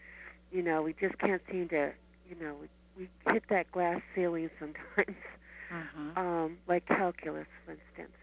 you 0.56 0.62
know 0.62 0.80
we 0.80 0.94
just 0.98 1.18
can't 1.18 1.42
seem 1.50 1.68
to, 1.68 1.92
you 2.28 2.36
know, 2.40 2.54
we, 2.60 3.08
we 3.26 3.32
hit 3.32 3.42
that 3.50 3.70
glass 3.72 4.00
ceiling 4.14 4.48
sometimes, 4.58 5.18
mm-hmm. 5.70 6.16
um, 6.18 6.56
like 6.66 6.86
calculus, 6.86 7.46
for 7.64 7.72
instance. 7.72 8.16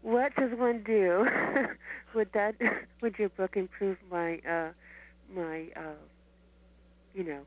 What 0.00 0.34
does 0.36 0.50
one 0.58 0.82
do? 0.84 1.26
would 2.14 2.30
that 2.32 2.54
would 3.02 3.18
your 3.18 3.28
book 3.28 3.56
improve 3.56 3.98
my 4.10 4.40
uh, 4.50 4.70
my 5.34 5.66
uh, 5.76 6.00
you 7.12 7.24
know 7.24 7.42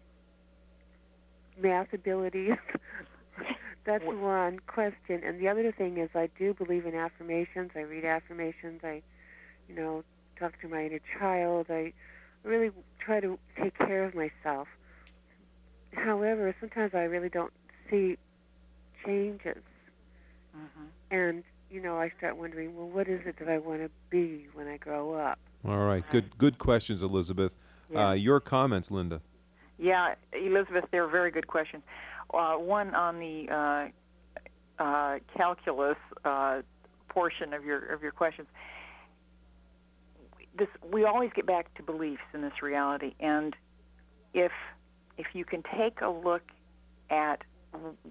math 1.60 1.92
abilities? 1.94 2.54
That's 3.86 4.04
one 4.04 4.60
question. 4.68 5.22
And 5.26 5.40
the 5.40 5.48
other 5.48 5.72
thing 5.72 5.98
is, 5.98 6.10
I 6.14 6.30
do 6.38 6.54
believe 6.54 6.86
in 6.86 6.94
affirmations. 6.94 7.72
I 7.74 7.80
read 7.80 8.04
affirmations. 8.04 8.82
I, 8.84 9.02
you 9.70 9.76
know, 9.76 10.04
talk 10.38 10.60
to 10.62 10.68
my 10.68 10.86
inner 10.86 11.00
child. 11.18 11.68
I 11.70 11.94
really 12.48 12.72
try 13.00 13.20
to 13.20 13.38
take 13.62 13.78
care 13.78 14.06
of 14.06 14.16
myself. 14.16 14.68
However, 15.94 16.56
sometimes 16.60 16.94
I 16.94 17.04
really 17.04 17.30
don't 17.30 17.54
see 17.90 18.18
changes. 19.06 19.64
Mm-hmm. 20.56 20.86
And, 21.12 21.44
you 21.70 21.82
know, 21.82 21.98
I 21.98 22.12
start 22.18 22.38
wondering, 22.38 22.76
well, 22.76 22.88
what 22.88 23.08
is 23.08 23.22
it 23.26 23.38
that 23.40 23.50
I 23.50 23.58
want 23.58 23.82
to 23.82 23.90
be 24.10 24.48
when 24.54 24.68
I 24.68 24.78
grow 24.78 25.14
up? 25.14 25.40
All 25.68 25.86
right. 25.86 26.04
Good 26.10 26.38
good 26.38 26.60
questions, 26.60 27.02
Elizabeth. 27.02 27.56
Yeah. 27.90 28.10
Uh, 28.10 28.14
your 28.14 28.40
comments, 28.40 28.92
Linda. 28.92 29.22
Yeah, 29.78 30.16
Elizabeth, 30.34 30.86
they're 30.92 31.08
very 31.08 31.32
good 31.32 31.48
questions. 31.48 31.84
Uh, 32.34 32.56
one 32.56 32.96
on 32.96 33.20
the 33.20 33.92
uh, 34.80 34.84
uh, 34.84 35.20
calculus 35.36 35.98
uh, 36.26 36.62
portion 37.10 37.54
of 37.54 37.64
your 37.66 37.86
of 37.88 38.02
your 38.02 38.12
questions. 38.12 38.48
This 40.58 40.68
we 40.92 41.06
always 41.06 41.32
get 41.36 41.46
back 41.46 41.74
to 41.76 41.84
beliefs 41.84 42.24
in 42.34 42.42
this 42.42 42.62
reality, 42.62 43.14
and 43.20 43.56
if 44.34 44.52
if 45.18 45.28
you 45.34 45.46
can 45.46 45.64
take 45.78 46.02
a 46.02 46.10
look 46.10 46.44
at 47.10 47.44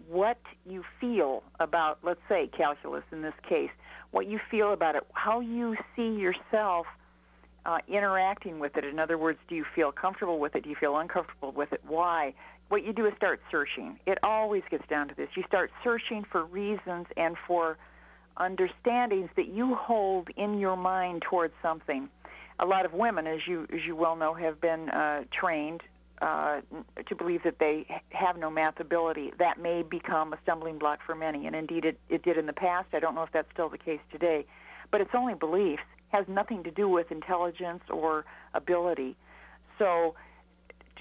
what 0.09 0.39
you 0.69 0.85
feel 1.01 1.43
about, 1.61 1.99
let's 2.03 2.21
say, 2.29 2.49
calculus 2.57 3.05
in 3.11 3.23
this 3.23 3.35
case, 3.49 3.71
what 4.11 4.27
you 4.27 4.39
feel 4.51 4.73
about 4.73 4.95
it, 4.95 5.03
how 5.13 5.41
you 5.41 5.77
see 5.95 6.15
yourself 6.15 6.87
uh, 7.65 7.79
interacting 7.89 8.59
with 8.59 8.77
it. 8.77 8.85
In 8.85 8.99
other 8.99 9.19
words, 9.19 9.39
do 9.49 9.55
you 9.57 9.65
feel 9.75 9.91
comfortable 9.91 10.39
with 10.39 10.55
it? 10.55 10.65
Do 10.65 10.71
you 10.71 10.77
feel 10.77 10.97
uncomfortable 10.99 11.53
with 11.53 11.73
it? 11.73 11.81
Why? 11.87 12.35
what 12.69 12.85
you 12.85 12.93
do 12.93 13.07
is 13.07 13.13
start 13.17 13.41
searching. 13.51 13.99
It 14.07 14.19
always 14.23 14.63
gets 14.71 14.87
down 14.89 15.09
to 15.09 15.15
this. 15.15 15.29
You 15.37 15.45
start 15.47 15.71
searching 15.85 16.25
for 16.31 16.45
reasons 16.45 17.07
and 17.17 17.37
for 17.47 17.79
understandings 18.37 19.31
that 19.37 19.49
you 19.49 19.75
hold 19.75 20.29
in 20.37 20.59
your 20.59 20.77
mind 20.77 21.23
towards 21.23 21.55
something. 21.63 22.09
A 22.59 22.67
lot 22.67 22.85
of 22.85 22.93
women, 22.93 23.27
as 23.27 23.41
you 23.47 23.67
as 23.73 23.81
you 23.87 23.95
well 23.95 24.17
know, 24.17 24.35
have 24.35 24.61
been 24.61 24.89
uh, 24.89 25.25
trained 25.33 25.83
uh, 26.23 26.61
to 27.07 27.15
believe 27.15 27.43
that 27.45 27.59
they 27.59 27.87
have 28.11 28.39
no 28.39 28.51
math 28.51 28.81
ability. 28.81 29.33
That 29.39 29.61
may 29.61 29.83
become 29.83 30.33
a 30.33 30.39
stumbling 30.43 30.79
block 30.79 31.01
for 31.05 31.15
many, 31.15 31.47
and 31.47 31.55
indeed 31.55 31.85
it, 31.85 31.99
it 32.09 32.23
did 32.23 32.39
in 32.39 32.47
the 32.47 32.55
past. 32.55 32.89
I 32.95 33.01
don't 33.01 33.15
know 33.15 33.23
if 33.23 33.33
that's 33.33 33.51
still 33.53 33.69
the 33.69 33.79
case 33.79 34.01
today, 34.11 34.47
but 34.91 35.01
it's 35.01 35.15
only 35.15 35.35
beliefs. 35.35 35.83
Has 36.09 36.25
nothing 36.29 36.63
to 36.63 36.71
do 36.71 36.89
with 36.89 37.11
intelligence 37.11 37.83
or 37.91 38.25
ability. 38.55 39.17
So 39.79 40.15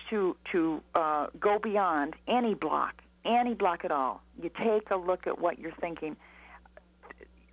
to 0.09 0.35
to 0.51 0.81
uh, 0.93 1.27
go 1.39 1.59
beyond 1.59 2.15
any 2.27 2.53
block, 2.53 3.01
any 3.24 3.53
block 3.53 3.85
at 3.85 3.91
all. 3.91 4.21
You 4.41 4.50
take 4.50 4.89
a 4.91 4.95
look 4.95 5.27
at 5.27 5.39
what 5.39 5.59
you're 5.59 5.75
thinking. 5.79 6.15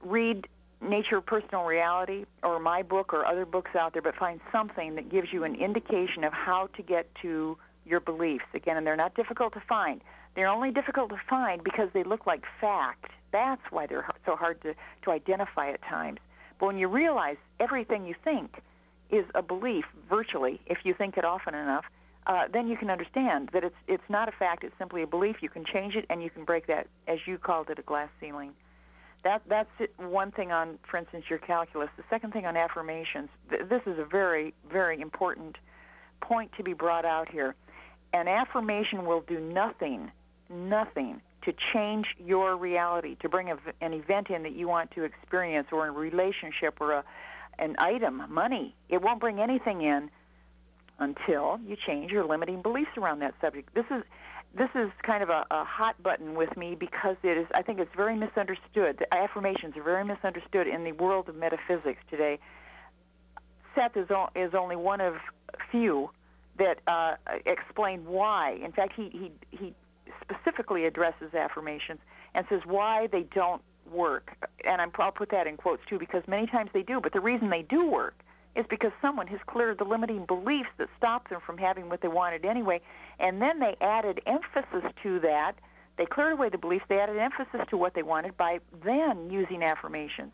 Read 0.03 0.49
Nature 0.83 1.19
of 1.19 1.27
Personal 1.27 1.65
Reality 1.65 2.25
or 2.43 2.59
my 2.59 2.83
book 2.83 3.15
or 3.15 3.25
other 3.25 3.47
books 3.47 3.71
out 3.79 3.93
there, 3.93 4.03
but 4.03 4.17
find 4.17 4.41
something 4.51 4.95
that 4.97 5.11
gives 5.11 5.29
you 5.33 5.45
an 5.45 5.55
indication 5.55 6.25
of 6.25 6.33
how 6.33 6.69
to 6.77 6.83
get 6.83 7.07
to 7.23 7.57
your 7.85 8.01
beliefs. 8.01 8.45
Again, 8.55 8.77
and 8.77 8.87
they're 8.87 8.97
not 8.97 9.15
difficult 9.15 9.53
to 9.55 9.63
find. 9.69 10.01
They're 10.35 10.49
only 10.49 10.71
difficult 10.71 11.11
to 11.11 11.21
find 11.29 11.63
because 11.63 11.89
they 11.93 12.05
look 12.05 12.27
like 12.27 12.43
fact. 12.61 13.11
That's 13.33 13.63
why 13.71 13.87
they're 13.87 14.09
so 14.27 14.37
hard 14.37 14.61
to, 14.63 14.75
to 15.05 15.11
identify 15.11 15.71
at 15.71 15.83
times. 15.83 16.19
But 16.59 16.67
when 16.67 16.79
you 16.79 16.89
realize 16.89 17.37
everything 17.61 18.07
you 18.07 18.15
think 18.23 18.63
is 19.11 19.25
a 19.35 19.43
belief, 19.43 19.85
virtually, 20.09 20.61
if 20.67 20.79
you 20.85 20.95
think 20.95 21.17
it 21.17 21.25
often 21.25 21.55
enough, 21.55 21.85
uh, 22.27 22.45
then 22.53 22.69
you 22.69 22.77
can 22.77 22.89
understand 22.89 23.51
that 23.53 23.65
it's 23.65 23.75
it's 23.89 24.03
not 24.09 24.29
a 24.29 24.33
fact; 24.33 24.63
it's 24.63 24.75
simply 24.79 25.03
a 25.03 25.07
belief. 25.07 25.37
You 25.41 25.49
can 25.49 25.65
change 25.65 25.97
it, 25.97 26.07
and 26.09 26.23
you 26.23 26.31
can 26.31 26.45
break 26.45 26.69
that, 26.69 26.87
as 27.09 27.19
you 27.27 27.37
called 27.37 27.69
it, 27.69 27.81
a 27.81 27.83
glass 27.83 28.11
ceiling. 28.21 28.53
That 29.25 29.43
that's 29.49 29.71
it, 29.79 29.93
one 29.99 30.33
thing 30.33 30.51
on, 30.51 30.79
for 30.91 30.97
instance, 30.97 31.25
your 31.31 31.39
calculus. 31.39 31.91
The 31.97 32.05
second 32.11 32.33
thing 32.33 32.47
on 32.47 32.57
affirmations. 32.57 33.29
Th- 33.51 33.63
this 33.69 33.83
is 33.87 33.99
a 33.99 34.05
very 34.05 34.55
very 34.71 35.01
important 35.01 35.57
point 36.21 36.51
to 36.57 36.63
be 36.63 36.73
brought 36.73 37.05
out 37.05 37.29
here. 37.31 37.55
An 38.13 38.29
affirmation 38.29 39.07
will 39.07 39.23
do 39.23 39.41
nothing, 39.41 40.11
nothing 40.51 41.21
to 41.45 41.53
change 41.73 42.07
your 42.25 42.57
reality, 42.57 43.17
to 43.21 43.29
bring 43.29 43.51
a, 43.51 43.57
an 43.81 43.93
event 43.93 44.31
in 44.31 44.43
that 44.43 44.55
you 44.55 44.69
want 44.69 44.91
to 44.93 45.05
experience, 45.05 45.69
or 45.73 45.87
a 45.87 45.91
relationship, 45.91 46.81
or 46.81 46.93
a, 46.93 47.05
an 47.59 47.75
item, 47.79 48.23
money. 48.29 48.75
It 48.89 49.03
won't 49.03 49.21
bring 49.21 49.41
anything 49.41 49.83
in 49.83 50.11
until 50.99 51.59
you 51.67 51.77
change 51.87 52.13
your 52.13 52.25
limiting 52.25 52.63
beliefs 52.63 52.91
around 52.97 53.21
that 53.21 53.35
subject. 53.41 53.75
This 53.75 53.87
is 53.91 54.03
this 54.55 54.69
is 54.75 54.91
kind 55.03 55.23
of 55.23 55.31
a, 55.31 55.47
a 55.51 55.65
hot 55.65 56.03
button 56.03 56.35
with 56.35 56.57
me 56.57 56.75
because 56.75 57.17
it 57.23 57.39
is. 57.39 57.47
I 57.55 57.63
think 57.63 57.79
it's 57.79 57.95
very 57.97 58.17
misunderstood. 58.17 58.99
The 58.99 59.13
affirmations 59.13 59.77
are 59.77 59.83
very 59.83 60.05
misunderstood 60.05 60.67
in 60.67 60.85
the 60.85 60.93
world 60.93 61.29
of 61.29 61.37
metaphysics 61.37 62.01
today. 62.11 62.39
Seth 63.75 63.97
is 63.97 64.11
o- 64.11 64.29
is 64.35 64.53
only 64.55 64.77
one 64.77 65.01
of 65.01 65.15
few 65.71 66.11
that 66.59 66.81
uh, 66.87 67.15
explain 67.47 68.05
why. 68.05 68.59
In 68.63 68.73
fact, 68.73 68.93
he 68.95 69.09
he 69.11 69.57
he 69.57 69.75
specifically 70.21 70.85
addresses 70.85 71.33
affirmations 71.35 72.01
and 72.35 72.45
says 72.49 72.61
why 72.67 73.07
they 73.07 73.23
don't 73.35 73.63
work. 73.91 74.37
And 74.65 74.81
I'm, 74.81 74.93
I'll 74.99 75.13
put 75.13 75.31
that 75.31 75.47
in 75.47 75.57
quotes 75.57 75.83
too 75.89 75.99
because 75.99 76.23
many 76.27 76.47
times 76.47 76.71
they 76.75 76.83
do. 76.83 77.01
But 77.01 77.13
the 77.13 77.21
reason 77.21 77.49
they 77.49 77.63
do 77.63 77.87
work 77.87 78.15
is 78.55 78.67
because 78.69 78.93
someone 79.01 79.27
has 79.29 79.41
cleared 79.47 79.79
the 79.79 79.85
limiting 79.85 80.27
beliefs 80.27 80.69
that 80.79 80.89
stop 80.97 81.29
them 81.29 81.41
from 81.45 81.57
having 81.57 81.89
what 81.89 82.01
they 82.03 82.09
wanted 82.09 82.45
anyway. 82.45 82.81
And 83.19 83.41
then 83.41 83.61
they 83.61 83.77
added 83.81 84.21
emphasis 84.27 84.91
to 85.03 85.21
that. 85.21 85.55
They 85.97 86.07
cleared 86.07 86.33
away 86.33 86.49
the 86.51 86.59
beliefs. 86.59 86.85
They 86.89 86.99
added 86.99 87.19
emphasis 87.19 87.61
to 87.71 87.77
what 87.77 87.95
they 87.95 88.03
wanted 88.03 88.37
by 88.37 88.61
then 88.85 89.31
using 89.31 89.63
affirmations. 89.63 90.33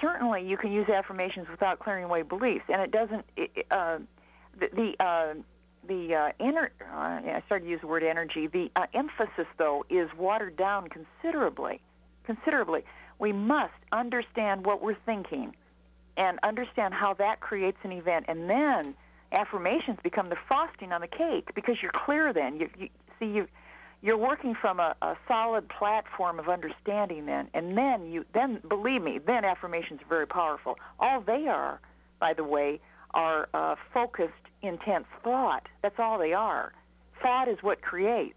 Certainly, 0.00 0.46
you 0.46 0.56
can 0.56 0.72
use 0.72 0.88
affirmations 0.88 1.48
without 1.50 1.78
clearing 1.78 2.04
away 2.04 2.22
beliefs, 2.22 2.64
and 2.68 2.82
it 2.82 2.90
doesn't. 2.90 3.24
Uh, 3.70 3.98
the 4.58 4.68
the, 4.74 5.04
uh, 5.04 5.34
the 5.86 6.14
uh. 6.14 6.32
Uh, 6.40 6.96
I 6.96 7.42
started 7.46 7.64
to 7.64 7.70
use 7.70 7.80
the 7.80 7.86
word 7.86 8.02
energy. 8.02 8.46
The 8.46 8.70
uh, 8.76 8.86
emphasis, 8.92 9.46
though, 9.56 9.84
is 9.88 10.08
watered 10.18 10.56
down 10.56 10.88
considerably. 10.88 11.80
Considerably. 12.24 12.84
We 13.18 13.32
must 13.32 13.72
understand 13.92 14.66
what 14.66 14.82
we're 14.82 14.96
thinking 15.06 15.54
and 16.16 16.38
understand 16.42 16.94
how 16.94 17.14
that 17.14 17.40
creates 17.40 17.78
an 17.82 17.92
event. 17.92 18.26
And 18.28 18.48
then 18.48 18.94
affirmations 19.32 19.98
become 20.02 20.28
the 20.28 20.36
frosting 20.46 20.92
on 20.92 21.00
the 21.00 21.08
cake 21.08 21.54
because 21.54 21.76
you're 21.82 21.92
clear 21.92 22.32
then. 22.32 22.58
You, 22.58 22.70
you 22.78 22.88
see 23.18 23.26
you 23.26 23.48
you're 24.02 24.18
working 24.18 24.54
from 24.54 24.80
a, 24.80 24.94
a 25.00 25.16
solid 25.26 25.66
platform 25.70 26.38
of 26.38 26.48
understanding 26.48 27.24
then 27.26 27.48
and 27.54 27.76
then 27.76 28.06
you 28.06 28.24
then 28.34 28.60
believe 28.68 29.02
me 29.02 29.18
then 29.18 29.44
affirmations 29.44 30.00
are 30.02 30.08
very 30.08 30.26
powerful 30.26 30.78
all 31.00 31.20
they 31.22 31.46
are 31.46 31.80
by 32.20 32.34
the 32.34 32.44
way 32.44 32.80
are 33.14 33.48
uh, 33.54 33.76
focused 33.94 34.32
intense 34.62 35.06
thought 35.22 35.68
that's 35.82 35.98
all 35.98 36.18
they 36.18 36.34
are 36.34 36.72
thought 37.22 37.48
is 37.48 37.58
what 37.62 37.80
creates 37.82 38.36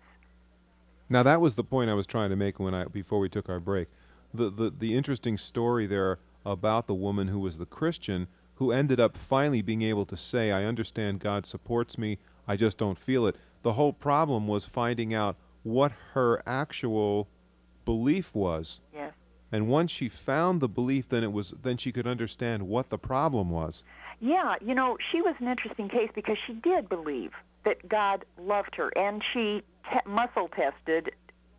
Now 1.10 1.24
that 1.24 1.42
was 1.42 1.56
the 1.56 1.64
point 1.64 1.90
I 1.90 1.94
was 1.94 2.08
trying 2.08 2.30
to 2.30 2.36
make 2.36 2.60
when 2.60 2.74
I 2.74 2.86
before 2.86 3.20
we 3.20 3.30
took 3.30 3.50
our 3.50 3.60
break. 3.60 3.88
The 4.34 4.50
the 4.50 4.74
the 4.78 4.96
interesting 4.96 5.38
story 5.38 5.86
there 5.88 6.20
about 6.46 6.88
the 6.88 6.94
woman 6.94 7.28
who 7.28 7.40
was 7.40 7.58
the 7.58 7.66
Christian 7.66 8.28
who 8.56 8.72
ended 8.72 9.00
up 9.00 9.16
finally 9.16 9.62
being 9.62 9.84
able 9.84 10.06
to 10.06 10.18
say, 10.18 10.52
I 10.52 10.64
understand 10.64 11.20
God 11.20 11.46
supports 11.46 11.98
me, 11.98 12.18
I 12.48 12.56
just 12.56 12.78
don't 12.78 12.98
feel 12.98 13.28
it. 13.28 13.36
The 13.62 13.74
whole 13.74 13.94
problem 13.94 14.48
was 14.48 14.66
finding 14.66 15.14
out 15.14 15.36
what 15.64 15.92
her 16.14 16.42
actual 16.48 17.28
belief 17.86 18.34
was. 18.34 18.80
yes 18.94 19.14
And 19.52 19.68
once 19.68 19.92
she 19.92 20.10
found 20.10 20.60
the 20.60 20.68
belief, 20.68 21.10
then 21.10 21.24
it 21.24 21.32
was 21.32 21.54
then 21.62 21.78
she 21.78 21.92
could 21.92 22.08
understand 22.08 22.68
what 22.68 22.90
the 22.90 22.98
problem 22.98 23.50
was. 23.50 23.84
Yeah, 24.20 24.56
you 24.62 24.74
know, 24.74 24.98
she 25.12 25.22
was 25.22 25.36
an 25.40 25.48
interesting 25.48 25.90
case 25.90 26.10
because 26.16 26.38
she 26.46 26.54
did 26.54 26.90
believe 26.90 27.32
that 27.64 27.88
God 27.88 28.26
loved 28.42 28.76
her, 28.76 28.90
and 28.98 29.24
she 29.34 29.62
te- 29.92 30.10
muscle 30.10 30.50
tested, 30.50 31.12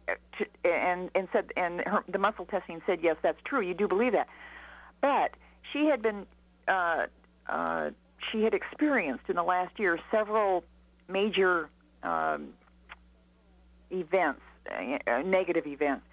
uh, 0.09 0.14
to, 0.38 0.71
and 0.71 1.11
and 1.14 1.29
said, 1.33 1.53
and 1.57 1.81
her, 1.83 2.03
the 2.09 2.19
muscle 2.19 2.47
testing 2.47 2.83
said, 2.87 2.99
yes, 3.03 3.17
that's 3.23 3.41
true. 3.45 3.61
You 3.61 3.75
do 3.75 3.87
believe 3.87 4.12
that, 4.12 4.29
but 5.01 5.33
she 5.73 5.87
had 5.87 6.03
been, 6.03 6.27
uh, 6.67 7.07
uh, 7.49 7.91
she 8.31 8.43
had 8.43 8.55
experienced 8.55 9.25
in 9.29 9.37
the 9.37 9.43
last 9.43 9.79
year 9.79 9.99
several 10.11 10.65
major 11.09 11.69
um, 12.03 12.49
events, 13.91 14.41
uh, 14.71 15.23
negative 15.25 15.67
events, 15.67 16.05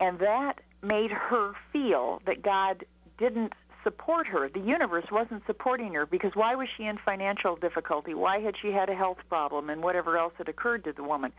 and 0.00 0.18
that 0.18 0.54
made 0.82 1.10
her 1.10 1.52
feel 1.72 2.22
that 2.26 2.42
God 2.42 2.84
didn't 3.18 3.52
support 3.82 4.26
her. 4.26 4.48
The 4.48 4.60
universe 4.60 5.06
wasn't 5.10 5.42
supporting 5.46 5.94
her 5.94 6.06
because 6.06 6.32
why 6.34 6.54
was 6.54 6.68
she 6.76 6.84
in 6.84 6.98
financial 7.04 7.56
difficulty? 7.56 8.14
Why 8.14 8.40
had 8.40 8.54
she 8.60 8.72
had 8.72 8.88
a 8.88 8.94
health 8.94 9.18
problem 9.28 9.70
and 9.70 9.82
whatever 9.82 10.18
else 10.18 10.32
had 10.36 10.48
occurred 10.48 10.84
to 10.84 10.92
the 10.92 11.02
woman? 11.02 11.32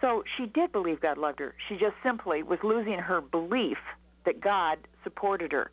So 0.00 0.24
she 0.36 0.46
did 0.46 0.72
believe 0.72 1.00
God 1.00 1.18
loved 1.18 1.40
her. 1.40 1.54
She 1.68 1.76
just 1.76 1.94
simply 2.02 2.42
was 2.42 2.58
losing 2.62 2.98
her 2.98 3.20
belief 3.20 3.78
that 4.24 4.40
God 4.40 4.78
supported 5.04 5.52
her. 5.52 5.70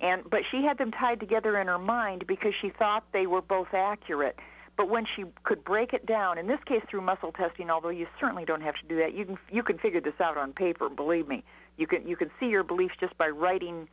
And 0.00 0.22
but 0.30 0.40
she 0.50 0.62
had 0.62 0.78
them 0.78 0.90
tied 0.90 1.20
together 1.20 1.58
in 1.58 1.66
her 1.68 1.78
mind 1.78 2.26
because 2.26 2.52
she 2.60 2.70
thought 2.70 3.04
they 3.12 3.26
were 3.26 3.40
both 3.40 3.68
accurate. 3.72 4.36
But 4.76 4.90
when 4.90 5.06
she 5.16 5.24
could 5.44 5.64
break 5.64 5.94
it 5.94 6.04
down, 6.04 6.36
in 6.36 6.46
this 6.46 6.60
case 6.66 6.82
through 6.90 7.00
muscle 7.00 7.32
testing, 7.32 7.70
although 7.70 7.88
you 7.88 8.06
certainly 8.20 8.44
don't 8.44 8.60
have 8.60 8.74
to 8.74 8.86
do 8.86 8.96
that, 8.96 9.14
you 9.14 9.24
can 9.24 9.38
you 9.50 9.62
can 9.62 9.78
figure 9.78 10.00
this 10.00 10.20
out 10.20 10.36
on 10.36 10.52
paper. 10.52 10.88
Believe 10.90 11.26
me, 11.26 11.44
you 11.78 11.86
can 11.86 12.06
you 12.06 12.16
can 12.16 12.30
see 12.38 12.46
your 12.46 12.62
beliefs 12.62 12.94
just 13.00 13.16
by 13.16 13.28
writing 13.28 13.88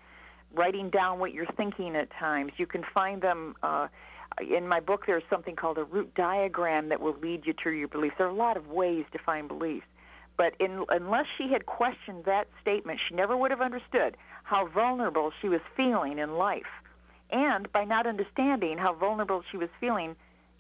writing 0.54 0.90
down 0.90 1.20
what 1.20 1.34
you're 1.34 1.52
thinking 1.58 1.96
at 1.96 2.10
times. 2.12 2.52
You 2.58 2.68
can 2.68 2.84
find 2.94 3.22
them. 3.22 3.56
Uh, 3.64 3.88
in 4.42 4.68
my 4.68 4.80
book, 4.80 5.04
there's 5.06 5.24
something 5.30 5.56
called 5.56 5.78
a 5.78 5.84
root 5.84 6.14
diagram 6.16 6.90
that 6.90 7.00
will 7.00 7.16
lead 7.22 7.46
you 7.46 7.54
to 7.64 7.70
your 7.70 7.88
beliefs. 7.88 8.16
There 8.18 8.26
are 8.26 8.32
a 8.32 8.36
lot 8.36 8.58
of 8.58 8.68
ways 8.68 9.06
to 9.12 9.20
find 9.20 9.48
beliefs. 9.48 9.86
But 10.38 10.56
in, 10.60 10.84
unless 10.90 11.26
she 11.38 11.52
had 11.52 11.68
questioned 11.68 12.26
that 12.26 12.48
statement, 12.60 13.00
she 13.08 13.14
never 13.14 13.38
would 13.38 13.52
have 13.52 13.62
understood 13.62 14.18
how 14.44 14.68
vulnerable 14.68 15.32
she 15.42 15.50
was 15.50 15.62
feeling 15.76 16.20
in 16.20 16.38
life. 16.38 16.64
And 17.32 17.72
by 17.72 17.84
not 17.84 18.06
understanding 18.06 18.78
how 18.78 18.94
vulnerable 18.94 19.44
she 19.50 19.58
was 19.58 19.70
feeling, 19.80 20.16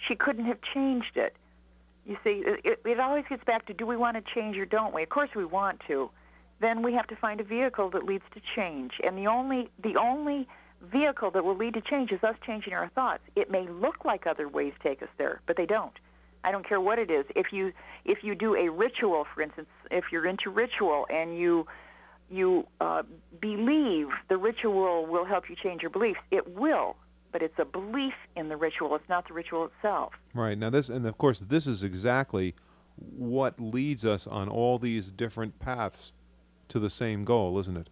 she 0.07 0.15
couldn't 0.15 0.45
have 0.45 0.59
changed 0.73 1.15
it. 1.15 1.35
You 2.05 2.17
see, 2.23 2.43
it, 2.45 2.81
it 2.83 2.99
always 2.99 3.25
gets 3.29 3.43
back 3.43 3.65
to 3.67 3.73
do 3.73 3.85
we 3.85 3.95
want 3.95 4.17
to 4.17 4.33
change 4.33 4.57
or 4.57 4.65
don't 4.65 4.93
we? 4.93 5.03
Of 5.03 5.09
course 5.09 5.29
we 5.35 5.45
want 5.45 5.81
to. 5.87 6.09
Then 6.59 6.81
we 6.81 6.93
have 6.93 7.07
to 7.07 7.15
find 7.15 7.39
a 7.39 7.43
vehicle 7.43 7.89
that 7.91 8.03
leads 8.03 8.23
to 8.33 8.41
change. 8.55 8.93
And 9.03 9.17
the 9.17 9.27
only 9.27 9.69
the 9.81 9.95
only 9.95 10.47
vehicle 10.91 11.31
that 11.31 11.45
will 11.45 11.55
lead 11.55 11.73
to 11.75 11.81
change 11.81 12.11
is 12.11 12.23
us 12.23 12.35
changing 12.45 12.73
our 12.73 12.89
thoughts. 12.89 13.23
It 13.35 13.49
may 13.49 13.67
look 13.67 14.03
like 14.03 14.27
other 14.27 14.49
ways 14.49 14.73
take 14.81 15.01
us 15.01 15.09
there, 15.17 15.41
but 15.45 15.55
they 15.55 15.65
don't. 15.65 15.93
I 16.43 16.51
don't 16.51 16.67
care 16.67 16.81
what 16.81 16.99
it 16.99 17.09
is. 17.09 17.25
If 17.35 17.53
you 17.53 17.71
if 18.03 18.23
you 18.23 18.35
do 18.35 18.55
a 18.55 18.69
ritual, 18.69 19.25
for 19.33 19.41
instance, 19.41 19.69
if 19.91 20.05
you're 20.11 20.25
into 20.25 20.49
ritual 20.49 21.05
and 21.09 21.37
you 21.37 21.65
you 22.33 22.67
uh, 22.81 23.03
believe 23.39 24.07
the 24.29 24.37
ritual 24.37 25.05
will 25.05 25.25
help 25.25 25.49
you 25.49 25.55
change 25.55 25.81
your 25.81 25.91
beliefs, 25.91 26.19
it 26.31 26.55
will. 26.55 26.95
But 27.31 27.41
it's 27.41 27.57
a 27.57 27.65
belief 27.65 28.13
in 28.35 28.49
the 28.49 28.57
ritual. 28.57 28.95
It's 28.95 29.09
not 29.09 29.27
the 29.27 29.33
ritual 29.33 29.65
itself. 29.65 30.13
Right. 30.33 30.57
Now 30.57 30.69
this 30.69 30.89
and 30.89 31.07
of 31.07 31.17
course 31.17 31.39
this 31.39 31.65
is 31.65 31.81
exactly 31.81 32.53
what 32.95 33.59
leads 33.59 34.05
us 34.05 34.27
on 34.27 34.49
all 34.49 34.77
these 34.77 35.11
different 35.11 35.59
paths 35.59 36.11
to 36.69 36.79
the 36.79 36.89
same 36.89 37.25
goal, 37.25 37.57
isn't 37.59 37.77
it? 37.77 37.89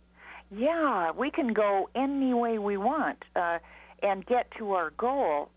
Yeah, 0.55 1.11
we 1.11 1.31
can 1.31 1.53
go 1.53 1.89
any 1.95 2.33
way 2.33 2.59
we 2.59 2.77
want 2.77 3.23
uh, 3.35 3.59
and 4.03 4.25
get 4.25 4.51
to 4.57 4.73
our 4.73 4.91
goal 4.91 5.49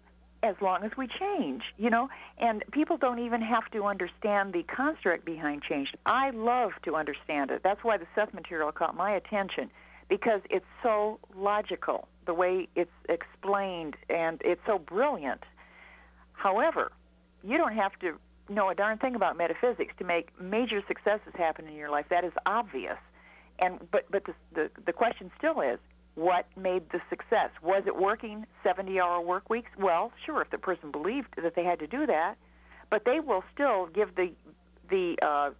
as 0.44 0.54
long 0.60 0.84
as 0.84 0.92
we 0.96 1.08
change, 1.08 1.62
you 1.78 1.88
know. 1.88 2.08
And 2.38 2.62
people 2.70 2.98
don't 2.98 3.18
even 3.18 3.40
have 3.40 3.70
to 3.72 3.84
understand 3.84 4.52
the 4.52 4.62
construct 4.64 5.24
behind 5.24 5.62
change. 5.62 5.88
I 6.04 6.30
love 6.30 6.72
to 6.84 6.94
understand 6.94 7.50
it. 7.50 7.62
That's 7.64 7.82
why 7.82 7.96
the 7.96 8.06
Seth 8.14 8.34
material 8.34 8.70
caught 8.70 8.94
my 8.94 9.12
attention 9.12 9.70
because 10.08 10.42
it's 10.50 10.66
so 10.82 11.18
logical 11.34 12.08
the 12.26 12.34
way 12.34 12.68
it's 12.76 12.90
explained 13.08 13.96
and 14.10 14.40
it's 14.44 14.60
so 14.66 14.78
brilliant. 14.78 15.42
However, 16.34 16.92
you 17.42 17.56
don't 17.56 17.74
have 17.74 17.98
to 18.00 18.18
know 18.50 18.68
a 18.68 18.74
darn 18.74 18.98
thing 18.98 19.14
about 19.14 19.38
metaphysics 19.38 19.94
to 19.98 20.04
make 20.04 20.28
major 20.38 20.82
successes 20.86 21.32
happen 21.34 21.66
in 21.66 21.74
your 21.74 21.90
life. 21.90 22.04
That 22.10 22.24
is 22.24 22.32
obvious. 22.44 22.98
And 23.60 23.78
but 23.90 24.04
but 24.10 24.24
the 24.24 24.34
the, 24.52 24.70
the 24.84 24.92
question 24.92 25.30
still 25.38 25.62
is 25.62 25.78
what 26.14 26.46
made 26.56 26.90
the 26.90 27.00
success? 27.10 27.50
Was 27.62 27.84
it 27.86 27.96
working 27.96 28.46
70 28.62 29.00
hour 29.00 29.20
work 29.20 29.50
weeks? 29.50 29.70
Well, 29.78 30.12
sure, 30.24 30.42
if 30.42 30.50
the 30.50 30.58
person 30.58 30.90
believed 30.90 31.28
that 31.42 31.54
they 31.54 31.64
had 31.64 31.78
to 31.80 31.86
do 31.86 32.06
that, 32.06 32.36
but 32.90 33.04
they 33.04 33.20
will 33.20 33.42
still 33.52 33.86
give 33.86 34.14
the 34.14 34.32
the 34.90 35.16
uh, 35.22 35.50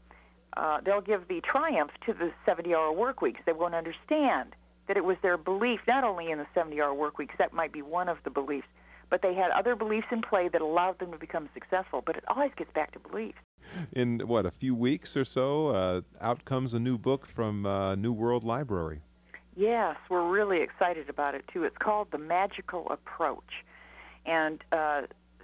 uh, 0.57 0.81
they'll 0.85 1.01
give 1.01 1.27
the 1.29 1.41
triumph 1.41 1.91
to 2.07 2.13
the 2.13 2.31
70 2.47 2.75
hour 2.75 2.93
work 2.93 3.21
weeks. 3.21 3.41
They 3.45 3.53
won't 3.53 3.75
understand 3.75 4.55
that 4.87 4.97
it 4.97 5.05
was 5.05 5.17
their 5.23 5.37
belief 5.37 5.81
not 5.89 6.05
only 6.05 6.31
in 6.31 6.39
the 6.39 6.47
70 6.55 6.81
hour 6.81 6.95
work 6.95 7.19
weeks, 7.19 7.35
that 7.39 7.53
might 7.53 7.73
be 7.73 7.83
one 7.83 8.09
of 8.09 8.19
the 8.23 8.31
beliefs, 8.31 8.67
but 9.11 9.23
they 9.23 9.35
had 9.35 9.51
other 9.51 9.75
beliefs 9.75 10.07
in 10.13 10.23
play 10.23 10.49
that 10.49 10.61
allowed 10.61 10.99
them 10.99 11.11
to 11.11 11.19
become 11.19 11.49
successful. 11.55 12.03
But 12.05 12.17
it 12.17 12.25
always 12.29 12.53
gets 12.57 12.71
back 12.73 12.93
to 12.93 12.99
beliefs. 12.99 13.39
In 13.93 14.21
what 14.21 14.47
a 14.47 14.51
few 14.51 14.75
weeks 14.75 15.17
or 15.17 15.25
so, 15.25 15.69
uh, 15.69 16.01
out 16.21 16.45
comes 16.45 16.75
a 16.75 16.79
new 16.79 16.99
book 16.99 17.27
from 17.27 17.67
uh, 17.67 17.95
New 17.97 18.13
World 18.13 18.45
Library. 18.45 19.01
Yes, 19.57 19.97
we're 20.09 20.29
really 20.29 20.63
excited 20.63 21.09
about 21.09 21.35
it 21.35 21.45
too. 21.53 21.65
It's 21.65 21.77
called 21.79 22.09
The 22.11 22.19
Magical 22.19 22.89
Approach. 22.91 23.65
And 24.27 24.63
uh, 24.73 25.03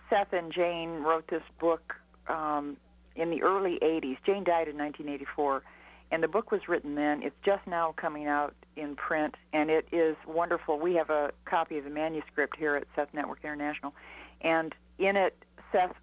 Seth 0.08 0.32
and 0.32 0.52
Jane 0.52 1.02
wrote 1.02 1.28
this 1.28 1.42
book 1.60 1.94
um, 2.28 2.76
in 3.14 3.30
the 3.30 3.42
early 3.42 3.78
80s. 3.82 4.16
Jane 4.26 4.42
died 4.42 4.68
in 4.68 4.76
1984, 4.76 5.62
and 6.10 6.22
the 6.22 6.28
book 6.28 6.50
was 6.50 6.62
written 6.68 6.96
then. 6.96 7.22
It's 7.22 7.36
just 7.44 7.66
now 7.66 7.94
coming 7.96 8.26
out 8.26 8.54
in 8.76 8.96
print, 8.96 9.36
and 9.52 9.70
it 9.70 9.86
is 9.92 10.16
wonderful. 10.26 10.78
We 10.78 10.94
have 10.94 11.10
a 11.10 11.30
copy 11.44 11.78
of 11.78 11.84
the 11.84 11.90
manuscript 11.90 12.56
here 12.56 12.76
at 12.76 12.84
Seth 12.96 13.14
Network 13.14 13.40
International, 13.44 13.94
and 14.40 14.74
in 14.98 15.16
it, 15.16 15.36
Seth 15.70 15.94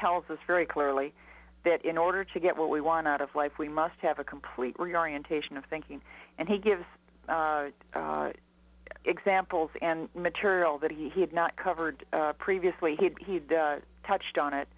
tells 0.00 0.24
us 0.30 0.38
very 0.46 0.64
clearly 0.64 1.12
that 1.64 1.84
in 1.84 1.98
order 1.98 2.24
to 2.24 2.40
get 2.40 2.56
what 2.56 2.70
we 2.70 2.80
want 2.80 3.06
out 3.06 3.20
of 3.20 3.34
life, 3.34 3.52
we 3.58 3.68
must 3.68 3.94
have 4.00 4.18
a 4.18 4.24
complete 4.24 4.74
reorientation 4.78 5.56
of 5.56 5.64
thinking. 5.66 6.00
And 6.38 6.48
he 6.48 6.58
gives 6.58 6.84
uh, 7.28 7.66
uh, 7.94 8.30
examples 9.04 9.70
and 9.80 10.08
material 10.14 10.78
that 10.78 10.90
he, 10.92 11.10
he 11.14 11.20
had 11.20 11.32
not 11.32 11.56
covered 11.56 12.04
uh, 12.12 12.32
previously. 12.38 12.96
He'd, 12.98 13.14
he'd 13.26 13.52
uh, 13.52 13.76
touched 14.06 14.38
on 14.38 14.54
it. 14.54 14.68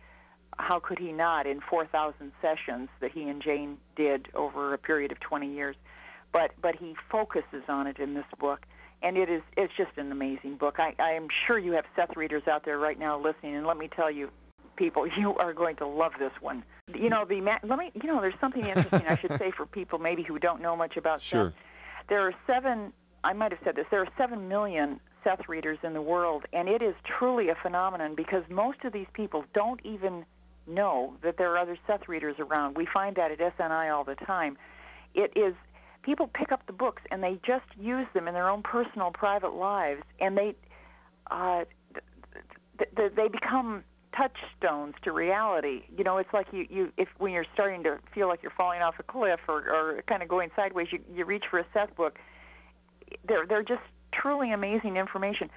How 0.56 0.78
could 0.78 0.98
he 0.98 1.10
not 1.12 1.46
in 1.46 1.60
4,000 1.68 2.32
sessions 2.40 2.88
that 3.00 3.10
he 3.12 3.28
and 3.28 3.42
Jane 3.42 3.76
did 3.96 4.28
over 4.34 4.72
a 4.72 4.78
period 4.78 5.10
of 5.12 5.18
20 5.20 5.52
years? 5.52 5.76
But 6.32 6.50
but 6.60 6.74
he 6.76 6.96
focuses 7.10 7.62
on 7.68 7.86
it 7.86 7.98
in 8.00 8.14
this 8.14 8.24
book, 8.40 8.66
and 9.02 9.16
it 9.16 9.28
is 9.30 9.42
it's 9.56 9.72
just 9.76 9.96
an 9.96 10.10
amazing 10.10 10.56
book. 10.56 10.76
I, 10.78 10.92
I 10.98 11.12
am 11.12 11.28
sure 11.46 11.58
you 11.58 11.72
have 11.72 11.84
Seth 11.94 12.16
readers 12.16 12.42
out 12.48 12.64
there 12.64 12.76
right 12.78 12.98
now 12.98 13.16
listening, 13.20 13.54
and 13.54 13.64
let 13.66 13.76
me 13.76 13.88
tell 13.88 14.10
you, 14.10 14.30
people, 14.74 15.06
you 15.18 15.36
are 15.36 15.52
going 15.52 15.76
to 15.76 15.86
love 15.86 16.12
this 16.18 16.32
one. 16.40 16.64
You 16.92 17.08
know 17.08 17.24
the 17.24 17.40
let 17.40 17.78
me 17.78 17.92
you 17.94 18.08
know 18.08 18.20
there's 18.20 18.34
something 18.40 18.66
interesting 18.66 19.02
I 19.08 19.16
should 19.16 19.38
say 19.38 19.52
for 19.52 19.64
people 19.64 19.98
maybe 20.00 20.22
who 20.24 20.40
don't 20.40 20.60
know 20.60 20.74
much 20.76 20.96
about 20.96 21.22
Sure. 21.22 21.50
Seth. 21.50 21.60
There 22.08 22.26
are 22.26 22.34
seven. 22.46 22.92
I 23.22 23.32
might 23.32 23.52
have 23.52 23.60
said 23.64 23.76
this. 23.76 23.86
There 23.90 24.00
are 24.00 24.08
seven 24.18 24.48
million 24.48 25.00
Seth 25.22 25.48
readers 25.48 25.78
in 25.82 25.94
the 25.94 26.02
world, 26.02 26.44
and 26.52 26.68
it 26.68 26.82
is 26.82 26.94
truly 27.18 27.48
a 27.48 27.54
phenomenon 27.62 28.14
because 28.14 28.42
most 28.50 28.84
of 28.84 28.92
these 28.92 29.06
people 29.14 29.44
don't 29.54 29.80
even 29.84 30.24
know 30.66 31.14
that 31.22 31.36
there 31.38 31.50
are 31.52 31.58
other 31.58 31.78
Seth 31.86 32.08
readers 32.08 32.36
around. 32.38 32.76
We 32.76 32.86
find 32.92 33.16
that 33.16 33.30
at 33.30 33.38
SNI 33.38 33.94
all 33.94 34.04
the 34.04 34.14
time. 34.14 34.56
It 35.14 35.32
is 35.36 35.54
people 36.02 36.28
pick 36.34 36.52
up 36.52 36.66
the 36.66 36.72
books 36.72 37.02
and 37.10 37.22
they 37.22 37.40
just 37.46 37.64
use 37.78 38.06
them 38.12 38.28
in 38.28 38.34
their 38.34 38.48
own 38.48 38.62
personal, 38.62 39.10
private 39.10 39.54
lives, 39.54 40.02
and 40.20 40.36
they 40.36 40.54
uh, 41.30 41.64
th- 42.78 42.90
th- 42.96 43.12
they 43.16 43.28
become 43.28 43.84
touchstones 44.16 44.94
to 45.02 45.12
reality. 45.12 45.82
You 45.96 46.04
know, 46.04 46.18
it's 46.18 46.32
like 46.32 46.46
you, 46.52 46.66
you 46.70 46.92
if 46.96 47.08
when 47.18 47.32
you're 47.32 47.46
starting 47.54 47.82
to 47.84 47.98
feel 48.14 48.28
like 48.28 48.42
you're 48.42 48.52
falling 48.56 48.82
off 48.82 48.94
a 48.98 49.02
cliff 49.02 49.40
or, 49.48 49.68
or 49.68 50.02
kind 50.06 50.22
of 50.22 50.28
going 50.28 50.50
sideways, 50.56 50.88
you, 50.90 51.00
you 51.14 51.24
reach 51.24 51.44
for 51.50 51.58
a 51.58 51.66
Seth 51.72 51.94
book. 51.96 52.18
They're 53.26 53.46
they're 53.46 53.62
just 53.62 53.82
truly 54.12 54.52
amazing 54.52 54.96
information. 54.96 55.50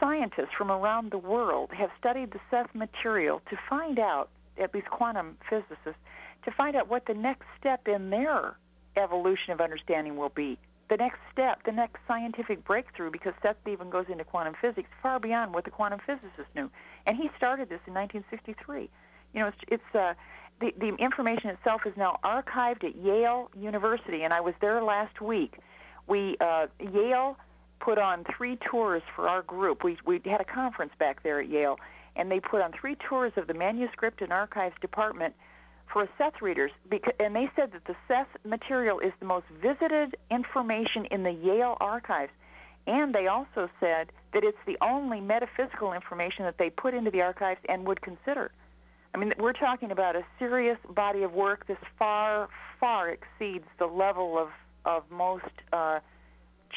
Scientists 0.00 0.52
from 0.56 0.70
around 0.70 1.12
the 1.12 1.18
world 1.18 1.70
have 1.72 1.90
studied 1.98 2.32
the 2.32 2.40
Seth 2.50 2.74
material 2.74 3.40
to 3.50 3.56
find 3.68 3.98
out, 3.98 4.30
at 4.58 4.74
least 4.74 4.88
quantum 4.90 5.36
physicists, 5.48 6.00
to 6.44 6.50
find 6.50 6.74
out 6.74 6.88
what 6.88 7.06
the 7.06 7.14
next 7.14 7.46
step 7.58 7.86
in 7.86 8.10
their 8.10 8.56
evolution 8.96 9.52
of 9.52 9.60
understanding 9.60 10.16
will 10.16 10.32
be. 10.34 10.58
The 10.88 10.96
next 10.96 11.18
step, 11.32 11.60
the 11.64 11.72
next 11.72 12.00
scientific 12.06 12.64
breakthrough, 12.64 13.10
because 13.10 13.32
Seth 13.42 13.56
even 13.66 13.88
goes 13.88 14.06
into 14.10 14.24
quantum 14.24 14.54
physics 14.60 14.88
far 15.02 15.18
beyond 15.18 15.54
what 15.54 15.64
the 15.64 15.70
quantum 15.70 16.00
physicists 16.04 16.52
knew. 16.54 16.70
And 17.06 17.16
he 17.16 17.30
started 17.36 17.68
this 17.68 17.80
in 17.86 17.94
1963. 17.94 18.90
You 19.32 19.40
know, 19.40 19.48
it's, 19.48 19.56
it's 19.68 19.94
uh, 19.94 20.14
the, 20.60 20.72
the 20.78 20.94
information 20.96 21.50
itself 21.50 21.82
is 21.86 21.94
now 21.96 22.18
archived 22.24 22.84
at 22.84 22.96
Yale 22.96 23.50
University, 23.58 24.22
and 24.22 24.32
I 24.32 24.40
was 24.40 24.54
there 24.60 24.82
last 24.82 25.20
week. 25.20 25.54
We 26.06 26.36
uh, 26.40 26.66
Yale 26.78 27.36
put 27.80 27.98
on 27.98 28.24
three 28.36 28.58
tours 28.70 29.02
for 29.14 29.28
our 29.28 29.42
group. 29.42 29.82
We 29.84 29.98
we 30.06 30.20
had 30.24 30.40
a 30.40 30.44
conference 30.44 30.92
back 30.98 31.22
there 31.22 31.40
at 31.40 31.48
Yale, 31.48 31.78
and 32.16 32.30
they 32.30 32.40
put 32.40 32.60
on 32.60 32.72
three 32.72 32.96
tours 33.08 33.32
of 33.36 33.46
the 33.46 33.54
manuscript 33.54 34.22
and 34.22 34.32
archives 34.32 34.74
department 34.80 35.34
for 35.92 36.08
Seth 36.16 36.40
readers, 36.40 36.70
because, 36.88 37.12
and 37.20 37.34
they 37.34 37.50
said 37.54 37.72
that 37.72 37.84
the 37.86 37.94
Seth 38.08 38.28
material 38.44 38.98
is 39.00 39.12
the 39.20 39.26
most 39.26 39.46
visited 39.60 40.16
information 40.30 41.06
in 41.10 41.22
the 41.22 41.32
Yale 41.32 41.76
archives. 41.80 42.32
And 42.86 43.14
they 43.14 43.26
also 43.26 43.68
said 43.78 44.10
that 44.32 44.42
it's 44.42 44.58
the 44.66 44.76
only 44.82 45.20
metaphysical 45.20 45.92
information 45.92 46.44
that 46.44 46.56
they 46.58 46.70
put 46.70 46.94
into 46.94 47.10
the 47.10 47.20
archives 47.20 47.60
and 47.68 47.86
would 47.86 48.00
consider. 48.02 48.50
I 49.14 49.18
mean, 49.18 49.32
we're 49.38 49.52
talking 49.52 49.90
about 49.90 50.16
a 50.16 50.22
serious 50.38 50.78
body 50.88 51.22
of 51.22 51.32
work. 51.32 51.66
This 51.66 51.76
far, 51.98 52.48
far 52.80 53.10
exceeds 53.10 53.66
the 53.78 53.86
level 53.86 54.38
of, 54.38 54.48
of 54.84 55.04
most 55.10 55.44
uh, 55.72 56.00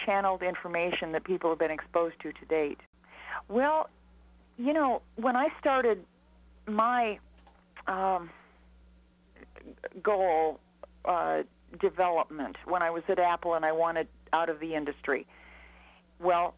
channeled 0.06 0.44
information 0.44 1.14
that 1.14 1.24
people 1.24 1.50
have 1.50 1.60
been 1.60 1.72
exposed 1.72 2.16
to 2.22 2.34
to 2.34 2.46
date. 2.50 2.80
Well, 3.48 3.90
you 4.58 4.74
know, 4.74 5.02
when 5.16 5.36
I 5.36 5.48
started 5.60 6.04
my 6.68 7.18
um, 7.88 8.30
goal 10.02 10.60
uh, 11.06 11.44
development 11.80 12.58
when 12.66 12.82
I 12.82 12.90
was 12.90 13.04
at 13.08 13.20
Apple 13.20 13.54
and 13.54 13.66
I 13.66 13.72
wanted 13.72 14.08
out 14.34 14.50
of 14.50 14.60
the 14.60 14.76
industry. 14.76 15.28
Well, 16.20 16.56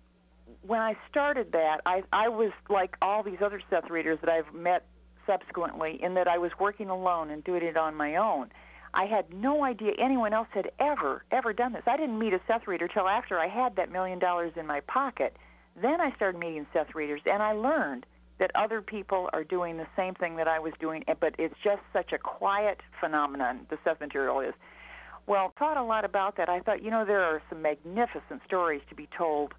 when 0.61 0.79
I 0.79 0.95
started 1.09 1.51
that, 1.51 1.81
I, 1.85 2.03
I 2.13 2.29
was 2.29 2.51
like 2.69 2.95
all 3.01 3.23
these 3.23 3.41
other 3.43 3.61
Seth 3.69 3.89
readers 3.89 4.19
that 4.21 4.29
I've 4.29 4.53
met 4.53 4.85
subsequently, 5.25 6.01
in 6.01 6.13
that 6.13 6.27
I 6.27 6.37
was 6.37 6.51
working 6.57 6.89
alone 6.89 7.29
and 7.29 7.43
doing 7.43 7.61
it 7.61 7.75
on 7.77 7.93
my 7.95 8.15
own. 8.15 8.49
I 8.93 9.05
had 9.05 9.33
no 9.33 9.63
idea 9.63 9.91
anyone 9.99 10.33
else 10.33 10.47
had 10.51 10.71
ever, 10.79 11.23
ever 11.31 11.51
done 11.51 11.73
this. 11.73 11.83
I 11.85 11.97
didn't 11.97 12.17
meet 12.17 12.33
a 12.33 12.39
Seth 12.47 12.65
reader 12.65 12.87
till 12.87 13.07
after 13.07 13.37
I 13.37 13.47
had 13.47 13.75
that 13.75 13.91
million 13.91 14.19
dollars 14.19 14.53
in 14.55 14.65
my 14.65 14.79
pocket. 14.79 15.35
Then 15.79 15.99
I 15.99 16.15
started 16.15 16.39
meeting 16.39 16.65
Seth 16.73 16.95
readers, 16.95 17.21
and 17.25 17.43
I 17.43 17.51
learned 17.51 18.05
that 18.39 18.51
other 18.55 18.81
people 18.81 19.29
are 19.33 19.43
doing 19.43 19.77
the 19.77 19.87
same 19.95 20.13
thing 20.13 20.35
that 20.35 20.47
I 20.47 20.59
was 20.59 20.73
doing, 20.79 21.03
but 21.19 21.35
it's 21.37 21.55
just 21.63 21.81
such 21.91 22.13
a 22.13 22.17
quiet 22.17 22.81
phenomenon, 22.99 23.65
the 23.69 23.77
Seth 23.83 23.99
material 23.99 24.39
is. 24.41 24.53
Well, 25.25 25.53
thought 25.59 25.77
a 25.77 25.83
lot 25.83 26.05
about 26.05 26.37
that. 26.37 26.47
I 26.47 26.59
thought, 26.59 26.83
you 26.83 26.91
know, 26.91 27.03
there 27.03 27.23
are 27.23 27.41
some 27.49 27.61
magnificent 27.61 28.41
stories 28.45 28.81
to 28.89 28.95
be 28.95 29.09
told 29.17 29.53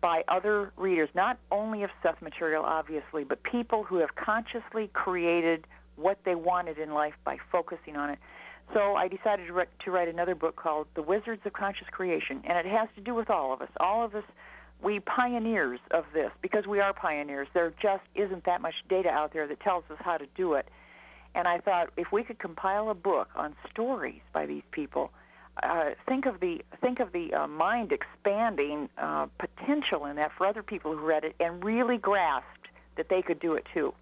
by 0.00 0.22
other 0.28 0.72
readers, 0.76 1.08
not 1.14 1.38
only 1.50 1.82
of 1.82 1.90
Seth 2.02 2.22
material, 2.22 2.64
obviously, 2.64 3.24
but 3.24 3.42
people 3.42 3.82
who 3.82 3.96
have 3.96 4.14
consciously 4.14 4.88
created 4.92 5.66
what 5.96 6.18
they 6.24 6.36
wanted 6.36 6.78
in 6.78 6.94
life 6.94 7.14
by 7.24 7.36
focusing 7.50 7.96
on 7.96 8.10
it. 8.10 8.18
So 8.72 8.94
I 8.94 9.08
decided 9.08 9.48
to, 9.48 9.66
to 9.84 9.90
write 9.90 10.08
another 10.08 10.34
book 10.34 10.56
called 10.56 10.86
The 10.94 11.02
Wizards 11.02 11.42
of 11.44 11.52
Conscious 11.52 11.88
Creation, 11.90 12.42
and 12.44 12.58
it 12.58 12.66
has 12.66 12.88
to 12.94 13.00
do 13.00 13.14
with 13.14 13.30
all 13.30 13.52
of 13.52 13.60
us. 13.60 13.70
All 13.80 14.04
of 14.04 14.14
us, 14.14 14.24
we 14.82 15.00
pioneers 15.00 15.80
of 15.90 16.04
this, 16.14 16.30
because 16.40 16.66
we 16.66 16.80
are 16.80 16.92
pioneers. 16.92 17.48
There 17.52 17.72
just 17.82 18.04
isn't 18.14 18.44
that 18.44 18.60
much 18.60 18.74
data 18.88 19.08
out 19.08 19.32
there 19.32 19.46
that 19.46 19.60
tells 19.60 19.84
us 19.90 19.98
how 20.00 20.16
to 20.16 20.26
do 20.36 20.54
it. 20.54 20.68
And 21.34 21.46
I 21.46 21.58
thought 21.58 21.90
if 21.96 22.12
we 22.12 22.22
could 22.22 22.38
compile 22.38 22.88
a 22.90 22.94
book 22.94 23.28
on 23.36 23.54
stories 23.70 24.20
by 24.32 24.46
these 24.46 24.62
people, 24.70 25.10
uh, 25.62 25.90
think 26.06 26.26
of 26.26 26.40
the 26.40 26.62
think 26.80 27.00
of 27.00 27.12
the 27.12 27.34
uh, 27.34 27.46
mind 27.48 27.92
expanding 27.92 28.88
uh, 28.98 29.26
potential 29.38 30.04
in 30.06 30.16
that 30.16 30.30
for 30.36 30.46
other 30.46 30.62
people 30.62 30.96
who 30.96 31.04
read 31.04 31.24
it 31.24 31.34
and 31.40 31.64
really 31.64 31.98
grasped 31.98 32.68
that 32.96 33.08
they 33.08 33.22
could 33.22 33.40
do 33.40 33.54
it 33.54 33.64
too. 33.74 33.92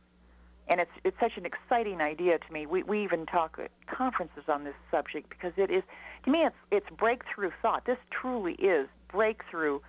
And 0.68 0.80
it's 0.80 0.90
it's 1.04 1.16
such 1.18 1.36
an 1.36 1.46
exciting 1.46 2.00
idea 2.00 2.38
to 2.38 2.52
me. 2.52 2.66
We 2.66 2.82
we 2.82 3.02
even 3.04 3.24
talk 3.24 3.58
at 3.58 3.70
conferences 3.86 4.44
on 4.48 4.64
this 4.64 4.74
subject 4.90 5.30
because 5.30 5.52
it 5.56 5.70
is 5.70 5.82
to 6.24 6.30
me 6.30 6.40
it's 6.40 6.56
it's 6.70 6.90
breakthrough 6.98 7.50
thought. 7.62 7.86
This 7.86 7.98
truly 8.10 8.54
is 8.54 8.88
breakthrough, 9.08 9.80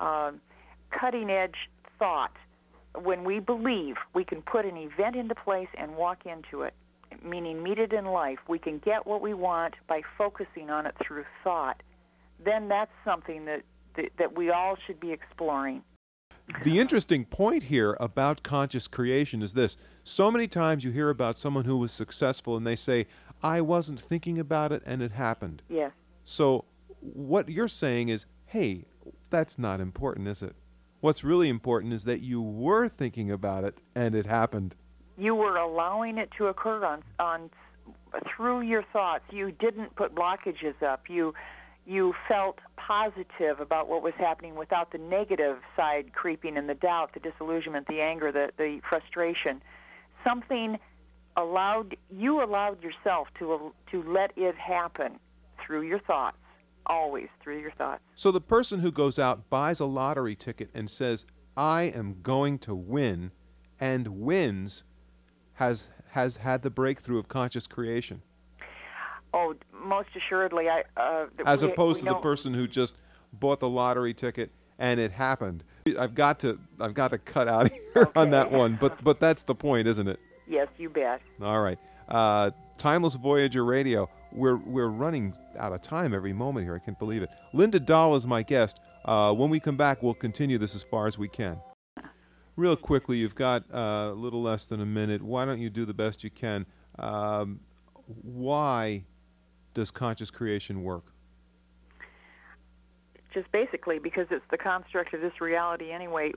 um, 0.00 0.40
cutting 0.90 1.30
edge 1.30 1.56
thought. 1.98 2.32
When 3.02 3.24
we 3.24 3.38
believe 3.38 3.96
we 4.14 4.24
can 4.24 4.42
put 4.42 4.64
an 4.64 4.76
event 4.76 5.14
into 5.14 5.34
place 5.34 5.68
and 5.76 5.96
walk 5.96 6.26
into 6.26 6.62
it, 6.62 6.74
meaning 7.22 7.62
meet 7.62 7.78
it 7.78 7.92
in 7.92 8.06
life, 8.06 8.38
we 8.48 8.58
can 8.58 8.78
get 8.78 9.06
what 9.06 9.20
we 9.20 9.34
want 9.34 9.74
by 9.86 10.02
focusing 10.16 10.70
on 10.70 10.86
it 10.86 10.94
through 11.02 11.24
thought, 11.44 11.82
then 12.44 12.68
that's 12.68 12.90
something 13.04 13.44
that, 13.44 13.62
that, 13.96 14.10
that 14.18 14.36
we 14.36 14.50
all 14.50 14.76
should 14.86 14.98
be 15.00 15.12
exploring. 15.12 15.82
The 16.64 16.78
interesting 16.78 17.26
point 17.26 17.64
here 17.64 17.96
about 18.00 18.42
conscious 18.42 18.88
creation 18.88 19.42
is 19.42 19.52
this. 19.52 19.76
So 20.04 20.30
many 20.30 20.48
times 20.48 20.82
you 20.82 20.90
hear 20.90 21.10
about 21.10 21.36
someone 21.36 21.66
who 21.66 21.76
was 21.76 21.92
successful 21.92 22.56
and 22.56 22.66
they 22.66 22.76
say, 22.76 23.06
I 23.42 23.60
wasn't 23.60 24.00
thinking 24.00 24.38
about 24.38 24.72
it 24.72 24.82
and 24.86 25.02
it 25.02 25.12
happened. 25.12 25.62
Yes. 25.68 25.92
So 26.24 26.64
what 27.00 27.48
you're 27.48 27.68
saying 27.68 28.08
is, 28.08 28.24
hey, 28.46 28.84
that's 29.30 29.58
not 29.58 29.80
important, 29.80 30.28
is 30.28 30.42
it? 30.42 30.56
What's 31.00 31.22
really 31.22 31.48
important 31.48 31.92
is 31.92 32.04
that 32.04 32.20
you 32.20 32.42
were 32.42 32.88
thinking 32.88 33.30
about 33.30 33.64
it 33.64 33.78
and 33.94 34.14
it 34.14 34.26
happened. 34.26 34.74
You 35.16 35.34
were 35.34 35.56
allowing 35.56 36.18
it 36.18 36.30
to 36.38 36.46
occur 36.46 36.84
on 36.84 37.02
on 37.18 37.50
through 38.26 38.62
your 38.62 38.82
thoughts. 38.92 39.24
You 39.30 39.52
didn't 39.52 39.94
put 39.96 40.14
blockages 40.14 40.82
up. 40.82 41.08
You 41.08 41.34
you 41.86 42.14
felt 42.26 42.58
positive 42.76 43.60
about 43.60 43.88
what 43.88 44.02
was 44.02 44.12
happening 44.18 44.56
without 44.56 44.92
the 44.92 44.98
negative 44.98 45.58
side 45.76 46.12
creeping 46.12 46.56
in 46.56 46.66
the 46.66 46.74
doubt, 46.74 47.14
the 47.14 47.20
disillusionment, 47.20 47.86
the 47.86 48.00
anger, 48.00 48.32
the 48.32 48.50
the 48.56 48.80
frustration. 48.88 49.62
Something 50.24 50.78
allowed 51.36 51.96
you 52.10 52.42
allowed 52.42 52.82
yourself 52.82 53.28
to 53.38 53.72
to 53.92 54.02
let 54.02 54.32
it 54.36 54.56
happen 54.56 55.20
through 55.64 55.82
your 55.82 56.00
thoughts 56.00 56.38
always 56.88 57.28
through 57.42 57.60
your 57.60 57.70
thoughts. 57.72 58.02
So 58.14 58.30
the 58.30 58.40
person 58.40 58.80
who 58.80 58.90
goes 58.92 59.18
out 59.18 59.48
buys 59.50 59.80
a 59.80 59.84
lottery 59.84 60.34
ticket 60.34 60.70
and 60.74 60.90
says, 60.90 61.24
"I 61.56 61.82
am 61.94 62.20
going 62.22 62.58
to 62.60 62.74
win," 62.74 63.32
and 63.80 64.08
wins 64.20 64.84
has 65.54 65.88
has 66.12 66.38
had 66.38 66.62
the 66.62 66.70
breakthrough 66.70 67.18
of 67.18 67.28
conscious 67.28 67.66
creation, 67.66 68.22
Oh, 69.34 69.54
most 69.72 70.08
assuredly, 70.16 70.68
I. 70.70 70.84
Uh, 70.96 71.26
as 71.44 71.62
we- 71.62 71.70
opposed 71.70 72.02
we 72.02 72.08
to 72.08 72.14
the 72.14 72.20
person 72.20 72.54
who 72.54 72.66
just 72.66 72.96
bought 73.34 73.60
the 73.60 73.68
lottery 73.68 74.14
ticket 74.14 74.50
and 74.78 74.98
it 74.98 75.12
happened. 75.12 75.64
I've 75.98 76.14
got 76.14 76.38
to 76.40 76.58
I've 76.80 76.94
got 76.94 77.08
to 77.10 77.18
cut 77.18 77.46
out 77.48 77.70
here 77.94 78.08
on 78.16 78.30
that 78.30 78.50
one, 78.50 78.78
but 78.80 79.02
but 79.04 79.20
that's 79.20 79.42
the 79.42 79.54
point, 79.54 79.86
isn't 79.86 80.08
it? 80.08 80.18
Yes, 80.46 80.68
you 80.78 80.88
bet. 80.88 81.20
All 81.42 81.60
right. 81.62 81.78
Uh, 82.08 82.52
Timeless 82.78 83.14
Voyager 83.14 83.64
Radio. 83.66 84.08
We're 84.32 84.56
we're 84.56 84.88
running 84.88 85.34
out 85.58 85.72
of 85.72 85.82
time 85.82 86.14
every 86.14 86.32
moment 86.32 86.66
here. 86.66 86.74
I 86.74 86.78
can't 86.78 86.98
believe 86.98 87.22
it. 87.22 87.30
Linda 87.52 87.80
Dahl 87.80 88.14
is 88.16 88.26
my 88.26 88.42
guest. 88.42 88.80
Uh, 89.04 89.32
when 89.32 89.50
we 89.50 89.60
come 89.60 89.76
back, 89.76 90.02
we'll 90.02 90.14
continue 90.14 90.58
this 90.58 90.74
as 90.74 90.82
far 90.82 91.06
as 91.06 91.18
we 91.18 91.28
can. 91.28 91.58
Real 92.56 92.76
quickly, 92.76 93.18
you've 93.18 93.36
got 93.36 93.64
uh, 93.72 94.10
a 94.10 94.14
little 94.14 94.42
less 94.42 94.66
than 94.66 94.80
a 94.80 94.86
minute. 94.86 95.22
Why 95.22 95.44
don't 95.44 95.60
you 95.60 95.70
do 95.70 95.84
the 95.84 95.94
best 95.94 96.24
you 96.24 96.30
can? 96.30 96.66
Um, 96.98 97.60
why 98.22 99.04
does 99.74 99.90
conscious 99.90 100.30
creation 100.30 100.82
work? 100.82 101.04
just 103.32 103.50
basically 103.52 103.98
because 103.98 104.26
it's 104.30 104.44
the 104.50 104.56
construct 104.56 105.12
of 105.12 105.20
this 105.20 105.40
reality 105.40 105.90
anyway 105.92 106.32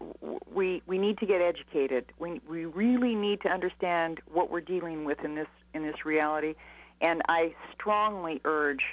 we 0.54 0.82
we 0.88 0.98
need 0.98 1.18
to 1.18 1.26
get 1.26 1.42
educated 1.42 2.06
we 2.20 2.42
we 2.50 2.66
really 2.66 3.16
need 3.16 3.42
to 3.42 3.50
understand 3.50 4.20
what 4.32 4.52
we're 4.52 4.62
dealing 4.62 5.06
with 5.06 5.20
in 5.24 5.36
this 5.36 5.48
in 5.74 5.84
this 5.84 6.06
reality 6.06 6.54
and 7.02 7.22
i 7.28 7.54
strongly 7.74 8.40
urge 8.46 8.84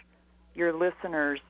your 0.55 0.73
listeners 0.73 1.41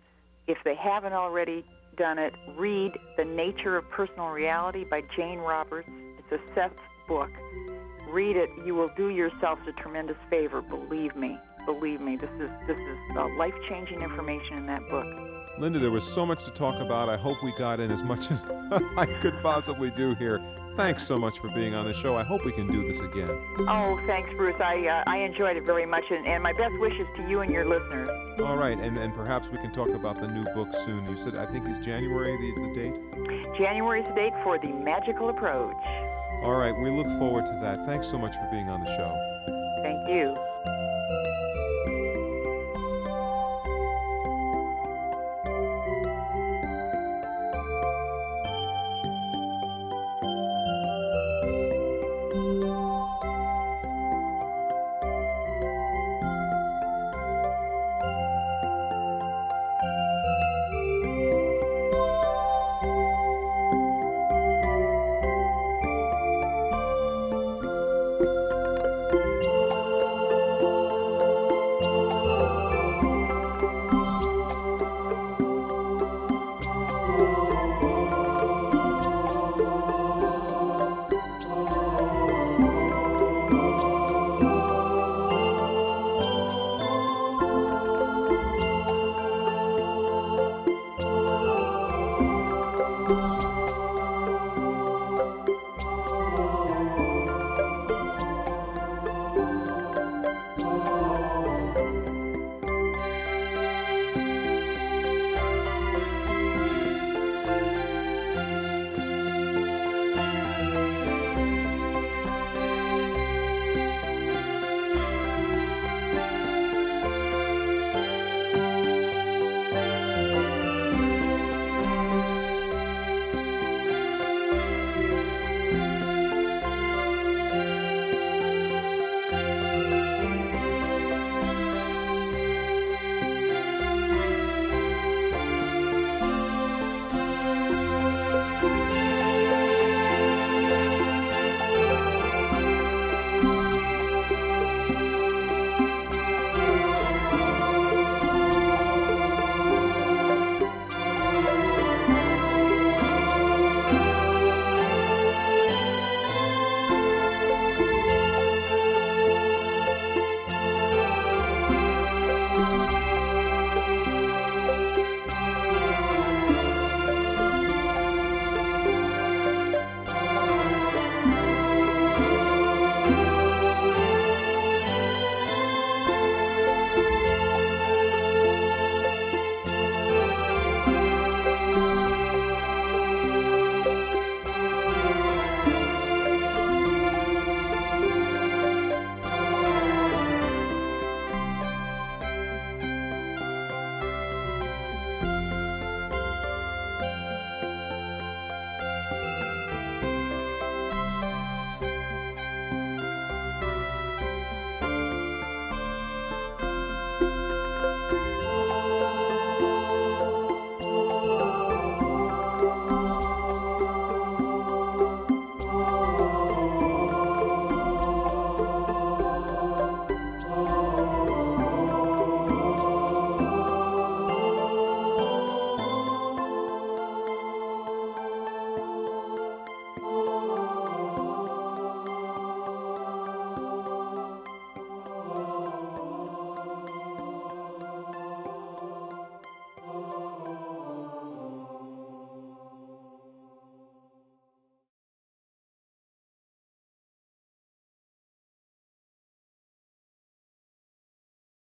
if 0.46 0.58
they 0.64 0.74
haven't 0.74 1.12
already 1.12 1.64
done 1.96 2.18
it 2.18 2.34
read 2.56 2.92
the 3.16 3.24
nature 3.24 3.76
of 3.76 3.88
personal 3.90 4.28
reality 4.28 4.84
by 4.84 5.02
jane 5.16 5.38
roberts. 5.38 5.88
It's 6.30 6.42
a 6.42 6.54
seth 6.54 6.72
book. 7.08 7.30
Read 8.10 8.36
it. 8.36 8.50
You 8.64 8.74
will 8.74 8.90
do 8.96 9.08
yourselves 9.08 9.62
a 9.66 9.72
tremendous 9.72 10.16
favor. 10.30 10.62
Believe 10.62 11.16
me. 11.16 11.38
Believe 11.66 12.00
me. 12.00 12.16
This 12.16 12.30
is 12.32 12.50
this 12.66 12.78
is 12.78 13.16
uh, 13.16 13.28
life-changing 13.36 14.02
information 14.02 14.58
in 14.58 14.66
that 14.66 14.82
book. 14.88 15.06
Linda, 15.58 15.78
there 15.78 15.90
was 15.90 16.04
so 16.04 16.24
much 16.24 16.44
to 16.44 16.50
talk 16.52 16.80
about. 16.80 17.08
I 17.08 17.16
hope 17.16 17.42
we 17.42 17.52
got 17.58 17.80
in 17.80 17.90
as 17.90 18.02
much 18.02 18.30
as 18.30 18.40
I 18.96 19.06
could 19.20 19.34
possibly 19.42 19.90
do 19.90 20.14
here. 20.14 20.38
Thanks 20.78 21.04
so 21.04 21.18
much 21.18 21.40
for 21.40 21.48
being 21.48 21.74
on 21.74 21.86
the 21.86 21.92
show. 21.92 22.14
I 22.14 22.22
hope 22.22 22.44
we 22.44 22.52
can 22.52 22.68
do 22.68 22.86
this 22.86 23.00
again. 23.00 23.28
Oh, 23.66 24.00
thanks, 24.06 24.32
Bruce. 24.34 24.60
I 24.60 24.86
uh, 24.86 25.02
I 25.08 25.16
enjoyed 25.16 25.56
it 25.56 25.64
very 25.64 25.84
much, 25.84 26.04
and, 26.12 26.24
and 26.24 26.40
my 26.40 26.52
best 26.52 26.78
wishes 26.78 27.08
to 27.16 27.28
you 27.28 27.40
and 27.40 27.52
your 27.52 27.64
listeners. 27.64 28.08
All 28.38 28.56
right, 28.56 28.78
and, 28.78 28.96
and 28.96 29.12
perhaps 29.12 29.48
we 29.48 29.58
can 29.58 29.72
talk 29.72 29.88
about 29.88 30.20
the 30.20 30.28
new 30.28 30.44
book 30.54 30.68
soon. 30.84 31.04
You 31.10 31.16
said, 31.16 31.34
I 31.34 31.46
think 31.46 31.66
it's 31.66 31.84
January, 31.84 32.30
the, 32.36 32.50
the 32.62 32.74
date? 32.76 33.58
January's 33.58 34.06
the 34.06 34.14
date 34.14 34.34
for 34.44 34.56
the 34.56 34.68
magical 34.68 35.30
approach. 35.30 35.74
All 36.44 36.54
right, 36.54 36.72
we 36.80 36.90
look 36.90 37.08
forward 37.18 37.46
to 37.46 37.58
that. 37.60 37.84
Thanks 37.84 38.06
so 38.06 38.16
much 38.16 38.34
for 38.34 38.48
being 38.52 38.68
on 38.68 38.78
the 38.78 38.96
show. 38.96 39.82
Thank 39.82 40.08
you. 40.08 40.38